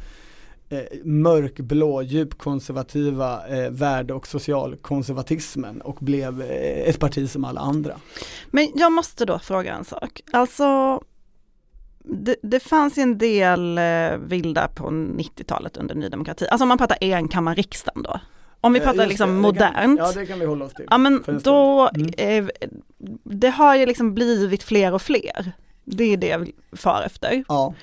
eh, 0.69 0.81
mörkblå, 1.05 2.03
djupkonservativa 2.03 3.49
eh, 3.49 3.71
värde 3.71 4.15
och 4.15 4.27
socialkonservatismen 4.27 5.81
och 5.81 5.97
blev 6.01 6.43
eh, 6.43 6.89
ett 6.89 6.99
parti 6.99 7.31
som 7.31 7.45
alla 7.45 7.61
andra. 7.61 7.97
Men 8.51 8.73
jag 8.75 8.93
måste 8.93 9.25
då 9.25 9.39
fråga 9.39 9.75
en 9.75 9.85
sak. 9.85 10.21
Alltså, 10.33 11.01
det, 12.05 12.37
det 12.43 12.61
fanns 12.61 12.99
en 12.99 13.19
del 13.19 13.79
eh, 13.79 14.17
vilda 14.19 14.69
på 14.69 14.89
90-talet 14.91 15.77
under 15.77 15.95
Ny 15.95 16.09
Demokrati. 16.09 16.47
Alltså 16.51 16.65
om 16.65 16.69
man 16.69 16.79
pratar 16.79 16.97
enkammarriksdagen 17.01 18.03
då. 18.03 18.21
Om 18.61 18.73
vi 18.73 18.79
Eh, 18.79 18.85
pratar 18.85 18.99
just 18.99 19.09
liksom 19.09 19.43
det, 19.43 19.53
det 19.53 19.59
kan- 19.59 19.71
modernt. 19.71 19.99
Ja 19.99 20.13
det 20.21 20.27
kan 20.27 20.39
vi 20.41 20.47
hålla 20.47 20.65
oss 20.65 20.75
till. 20.75 20.87
Ja 20.91 20.99
men 20.99 21.23
då, 21.45 21.89
stund. 21.95 22.15
eh, 22.19 22.45
det 23.25 23.49
har 23.51 23.77
ju 23.77 23.87
liksom 23.87 24.15
blivit 24.15 24.63
fler 24.63 24.95
och 24.95 25.03
fler. 25.03 25.53
Det 25.85 26.05
är 26.05 26.17
det 26.17 26.27
jag 26.27 26.51
far 26.73 27.03
efter. 27.07 27.45
Ja. 27.49 27.75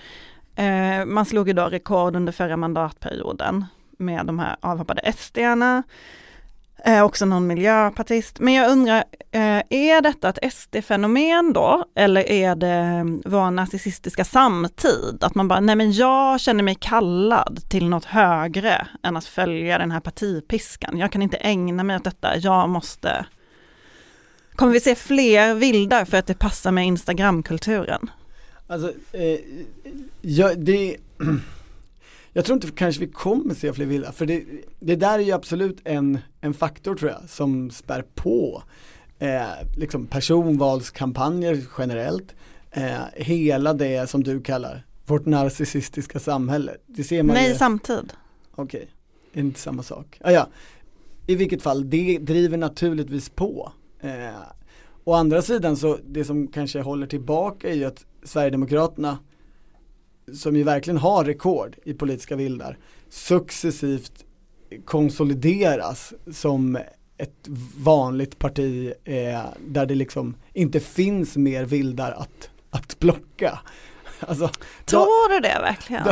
Eh, 0.55 1.05
man 1.05 1.25
slog 1.25 1.47
ju 1.47 1.53
då 1.53 1.65
rekord 1.65 2.15
under 2.15 2.31
förra 2.31 2.57
mandatperioden 2.57 3.65
med 3.97 4.25
de 4.25 4.39
här 4.39 4.55
avhoppade 4.59 5.01
SD-arna. 5.17 5.83
Eh, 6.85 7.03
också 7.03 7.25
någon 7.25 7.47
miljöpartist. 7.47 8.39
Men 8.39 8.53
jag 8.53 8.71
undrar, 8.71 9.03
eh, 9.31 9.61
är 9.69 10.01
detta 10.01 10.29
ett 10.29 10.53
SD-fenomen 10.53 11.53
då? 11.53 11.85
Eller 11.95 12.29
är 12.29 12.55
det 12.55 12.67
mm, 12.67 13.21
vår 13.25 13.51
narcissistiska 13.51 14.25
samtid? 14.25 15.17
Att 15.21 15.35
man 15.35 15.47
bara, 15.47 15.59
nej 15.59 15.75
men 15.75 15.91
jag 15.91 16.41
känner 16.41 16.63
mig 16.63 16.75
kallad 16.75 17.61
till 17.69 17.89
något 17.89 18.05
högre 18.05 18.87
än 19.03 19.17
att 19.17 19.25
följa 19.25 19.77
den 19.77 19.91
här 19.91 19.99
partipiskan. 19.99 20.97
Jag 20.97 21.11
kan 21.11 21.21
inte 21.21 21.37
ägna 21.37 21.83
mig 21.83 21.95
åt 21.95 22.03
detta, 22.03 22.37
jag 22.37 22.69
måste... 22.69 23.25
Kommer 24.55 24.73
vi 24.73 24.79
se 24.79 24.95
fler 24.95 25.53
vildar 25.53 26.05
för 26.05 26.17
att 26.17 26.27
det 26.27 26.39
passar 26.39 26.71
med 26.71 26.85
Instagramkulturen? 26.85 28.09
Alltså, 28.67 28.93
eh, 29.11 29.39
ja, 30.21 30.53
det, 30.55 30.97
jag 32.33 32.45
tror 32.45 32.55
inte 32.55 32.71
kanske 32.71 33.05
vi 33.05 33.11
kommer 33.11 33.53
se 33.53 33.73
fler 33.73 33.85
vilda, 33.85 34.11
för 34.11 34.25
det, 34.25 34.43
det 34.79 34.95
där 34.95 35.19
är 35.19 35.23
ju 35.23 35.31
absolut 35.31 35.81
en, 35.83 36.19
en 36.41 36.53
faktor 36.53 36.95
tror 36.95 37.11
jag 37.11 37.29
som 37.29 37.71
spär 37.71 38.05
på 38.15 38.63
eh, 39.19 39.43
liksom 39.77 40.05
personvalskampanjer 40.07 41.65
generellt, 41.77 42.35
eh, 42.71 42.99
hela 43.15 43.73
det 43.73 44.09
som 44.09 44.23
du 44.23 44.41
kallar 44.41 44.85
vårt 45.05 45.25
narcissistiska 45.25 46.19
samhälle. 46.19 46.71
Det 46.87 47.03
ser 47.03 47.23
man 47.23 47.35
Nej, 47.35 47.49
ju, 47.49 47.55
samtid. 47.55 48.13
okej, 48.55 48.89
inte 49.33 49.59
samma 49.59 49.83
sak. 49.83 50.17
Ah, 50.21 50.31
ja. 50.31 50.47
I 51.27 51.35
vilket 51.35 51.61
fall, 51.61 51.89
det 51.89 52.17
driver 52.17 52.57
naturligtvis 52.57 53.29
på. 53.29 53.71
Eh, 54.01 54.41
å 55.03 55.13
andra 55.13 55.41
sidan 55.41 55.77
så 55.77 55.97
det 56.05 56.23
som 56.23 56.47
kanske 56.47 56.81
håller 56.81 57.07
tillbaka 57.07 57.69
är 57.69 57.73
ju 57.73 57.85
att 57.85 58.05
Sverigedemokraterna 58.23 59.17
som 60.35 60.55
ju 60.55 60.63
verkligen 60.63 60.97
har 60.97 61.23
rekord 61.25 61.75
i 61.83 61.93
politiska 61.93 62.35
vildar 62.35 62.77
successivt 63.09 64.25
konsolideras 64.85 66.13
som 66.31 66.77
ett 67.17 67.47
vanligt 67.77 68.39
parti 68.39 68.93
eh, 69.03 69.41
där 69.67 69.85
det 69.85 69.95
liksom 69.95 70.35
inte 70.53 70.79
finns 70.79 71.37
mer 71.37 71.65
vildar 71.65 72.11
att, 72.11 72.49
att 72.69 72.99
plocka. 72.99 73.59
Alltså, 74.19 74.43
då, 74.47 74.51
Tror 74.85 75.29
du 75.29 75.39
det 75.39 75.59
verkligen? 75.61 76.03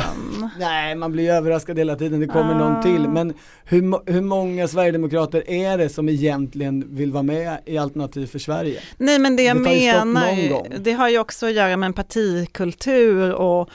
nej, 0.60 0.96
man 0.96 1.12
blir 1.12 1.30
överraskad 1.30 1.78
hela 1.78 1.96
tiden, 1.96 2.20
det 2.20 2.28
kommer 2.28 2.56
någon 2.56 2.76
Ah. 2.76 2.82
till. 2.84 3.10
Men 3.10 3.34
hur, 3.66 4.12
hur 4.12 4.22
många 4.22 4.68
Sverigedemokrater 4.68 5.50
är 5.50 5.78
det 5.78 5.90
som 5.90 6.10
egentligen 6.10 6.96
vill 6.96 7.12
vara 7.12 7.24
med 7.24 7.58
i 7.66 7.78
Alternativ 7.78 8.28
för 8.28 8.40
Sverige? 8.40 8.80
Nej 8.98 9.20
men 9.20 9.36
det 9.36 9.44
jag 9.44 9.58
Det 9.58 9.64
någon 9.64 10.14
menar, 10.14 10.78
det 10.80 10.92
har 10.94 11.10
ju 11.10 11.20
också 11.20 11.46
att 11.46 11.54
göra 11.54 11.78
med 11.78 11.88
en 11.88 11.94
partikultur 11.94 13.34
och, 13.34 13.70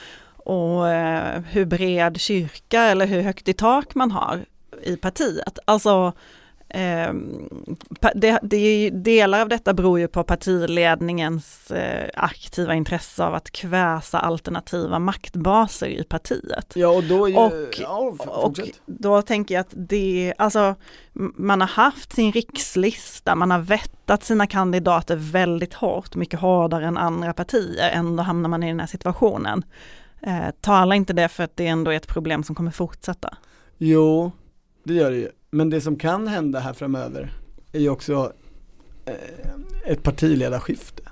och 0.45 0.89
eh, 0.89 1.41
hur 1.41 1.65
bred 1.65 2.19
kyrka 2.19 2.81
eller 2.81 3.05
hur 3.05 3.21
högt 3.21 3.47
i 3.47 3.53
tak 3.53 3.95
man 3.95 4.11
har 4.11 4.45
i 4.83 4.95
partiet. 4.97 5.59
Alltså 5.65 6.13
ehm, 6.69 7.49
det, 8.15 8.39
det, 8.43 8.89
delar 8.89 9.41
av 9.41 9.49
detta 9.49 9.73
beror 9.73 9.99
ju 9.99 10.07
på 10.07 10.23
partiledningens 10.23 11.71
eh, 11.71 12.09
aktiva 12.13 12.73
intresse 12.75 13.23
av 13.25 13.35
att 13.35 13.51
kväsa 13.51 14.19
alternativa 14.19 14.99
maktbaser 14.99 15.87
i 15.87 16.03
partiet. 16.03 16.71
Ja 16.75 16.87
och 16.87 17.03
då 17.03 17.29
ju, 17.29 17.35
Och- 17.35 17.79
ja, 17.81 18.15
Och 18.27 18.59
då 18.85 19.21
tänker 19.21 19.55
jag 19.55 19.61
att 19.61 19.73
det, 19.75 20.33
alltså 20.37 20.75
man 21.35 21.61
har 21.61 21.67
haft 21.67 22.13
sin 22.13 22.31
rikslista, 22.31 23.35
man 23.35 23.51
har 23.51 23.59
vettat 23.59 24.23
sina 24.23 24.47
kandidater 24.47 25.15
väldigt 25.15 25.73
hårt, 25.73 26.15
mycket 26.15 26.39
hårdare 26.39 26.85
än 26.85 26.97
andra 26.97 27.33
partier, 27.33 27.89
ändå 27.93 28.23
hamnar 28.23 28.49
man 28.49 28.63
i 28.63 28.67
den 28.67 28.79
här 28.79 28.87
situationen. 28.87 29.63
Eh, 30.23 30.49
tala 30.61 30.95
inte 30.95 31.13
det 31.13 31.27
för 31.27 31.43
att 31.43 31.57
det 31.57 31.67
ändå 31.67 31.91
är 31.91 31.95
ett 31.95 32.07
problem 32.07 32.43
som 32.43 32.55
kommer 32.55 32.71
fortsätta. 32.71 33.37
Jo, 33.77 34.31
det 34.83 34.93
gör 34.93 35.11
det 35.11 35.17
ju. 35.17 35.29
Men 35.51 35.69
det 35.69 35.81
som 35.81 35.95
kan 35.95 36.27
hända 36.27 36.59
här 36.59 36.73
framöver 36.73 37.33
är 37.71 37.79
ju 37.79 37.89
också 37.89 38.33
eh, 39.05 39.13
ett 39.85 40.03
partiledarskifte. 40.03 41.03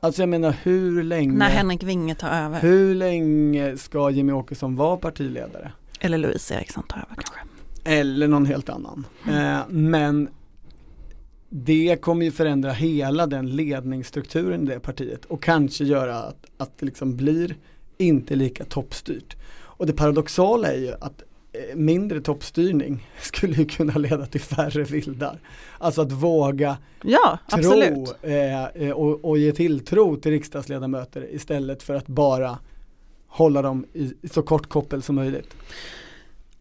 Alltså 0.00 0.22
jag 0.22 0.28
menar 0.28 0.56
hur 0.62 1.02
länge, 1.02 1.38
När 1.38 1.50
Henrik 1.50 1.82
Winge 1.82 2.14
tar 2.14 2.30
över, 2.30 2.60
hur 2.60 2.94
länge 2.94 3.76
ska 3.76 4.10
Jimmy 4.10 4.32
Åkesson 4.32 4.76
vara 4.76 4.96
partiledare? 4.96 5.72
eller 6.00 6.18
Louise 6.18 6.54
Eriksson 6.54 6.84
tar 6.88 6.96
över 6.96 7.14
kanske. 7.14 7.34
Eller 7.84 8.28
någon 8.28 8.46
helt 8.46 8.68
annan. 8.68 9.06
Eh, 9.28 9.60
men 9.68 10.28
det 11.48 11.96
kommer 12.00 12.24
ju 12.24 12.30
förändra 12.30 12.72
hela 12.72 13.26
den 13.26 13.56
ledningsstrukturen 13.56 14.62
i 14.62 14.66
det 14.66 14.80
partiet 14.80 15.24
och 15.24 15.42
kanske 15.42 15.84
göra 15.84 16.18
att, 16.18 16.46
att 16.56 16.78
det 16.78 16.86
liksom 16.86 17.16
blir 17.16 17.56
inte 17.98 18.36
lika 18.36 18.64
toppstyrt. 18.64 19.36
Och 19.82 19.86
det 19.86 19.92
paradoxala 19.92 20.72
är 20.72 20.78
ju 20.78 20.92
att 21.00 21.22
eh, 21.52 21.76
mindre 21.76 22.20
toppstyrning 22.20 23.08
skulle 23.20 23.54
ju 23.54 23.64
kunna 23.64 23.98
leda 23.98 24.26
till 24.26 24.40
färre 24.40 24.84
vildar. 24.84 25.38
Alltså 25.78 26.02
att 26.02 26.12
våga 26.12 26.78
Ja, 27.02 27.38
tro 27.52 28.06
eh, 28.22 28.64
eh, 28.64 28.90
och, 28.90 29.24
och 29.24 29.38
ge 29.38 29.52
tilltro 29.52 30.16
till 30.16 30.32
riksdagsledamöter 30.32 31.34
istället 31.34 31.82
för 31.82 31.94
att 31.94 32.06
bara 32.06 32.58
hålla 33.26 33.62
dem 33.62 33.86
i, 33.92 34.12
i 34.22 34.28
så 34.28 34.42
kort 34.42 34.68
koppel 34.68 35.02
som 35.02 35.14
möjligt. 35.14 35.54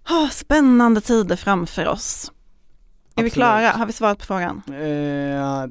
Ah, 0.04 0.30
spännande 0.30 1.02
tider 1.02 1.36
framför 1.36 1.88
oss. 1.88 2.32
Är 3.22 3.24
vi 3.24 3.30
klara? 3.30 3.70
Har 3.70 3.86
vi 3.86 3.94
svarat 3.94 4.20
på 4.20 4.26
frågan? 4.26 4.62
Eh, 4.68 4.86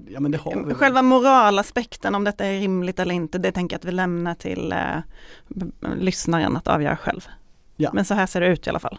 ja 0.08 0.20
men 0.20 0.30
det 0.30 0.38
har 0.38 0.64
vi. 0.64 0.74
Själva 0.74 1.02
moralaspekten, 1.02 2.14
om 2.14 2.24
detta 2.24 2.46
är 2.46 2.60
rimligt 2.60 2.98
eller 2.98 3.14
inte, 3.14 3.38
det 3.38 3.52
tänker 3.52 3.74
jag 3.74 3.78
att 3.78 3.84
vi 3.84 3.92
lämnar 3.92 4.34
till 4.34 4.72
eh, 4.72 4.96
lyssnaren 5.96 6.56
att 6.56 6.68
avgöra 6.68 6.96
själv. 6.96 7.28
Ja. 7.76 7.90
Men 7.92 8.04
så 8.04 8.14
här 8.14 8.26
ser 8.26 8.40
det 8.40 8.46
ut 8.46 8.66
i 8.66 8.70
alla 8.70 8.78
fall. 8.78 8.98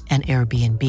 an 0.11 0.23
Airbnb. 0.23 0.83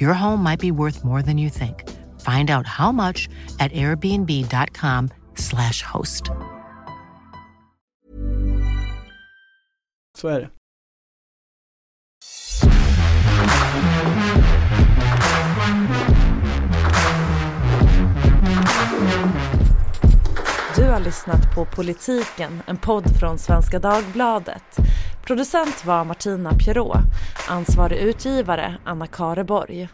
Your 0.00 0.14
home 0.14 0.42
might 0.42 0.60
be 0.60 0.70
worth 0.70 1.04
more 1.04 1.20
than 1.22 1.36
you 1.36 1.50
think. 1.50 1.84
Find 2.20 2.50
out 2.50 2.66
how 2.66 2.92
much 2.92 3.28
at 3.60 3.70
airbnb.com/slash 3.72 5.82
host. 5.82 6.30
Så 10.18 10.28
är 10.28 10.40
det. 10.40 10.50
Du 20.76 20.84
har 20.84 21.00
lyssnat 21.00 21.54
på 21.54 21.64
Politiken, 21.64 22.62
en 22.66 22.76
podd 22.76 23.18
från 23.20 23.38
Svenska 23.38 23.78
Dagbladet. 23.78 24.78
Producent 25.26 25.84
var 25.84 26.04
Martina 26.04 26.52
Pierrot, 26.54 26.96
ansvarig 27.48 27.98
utgivare 27.98 28.74
Anna 28.84 29.06
Kareborg. 29.06 29.88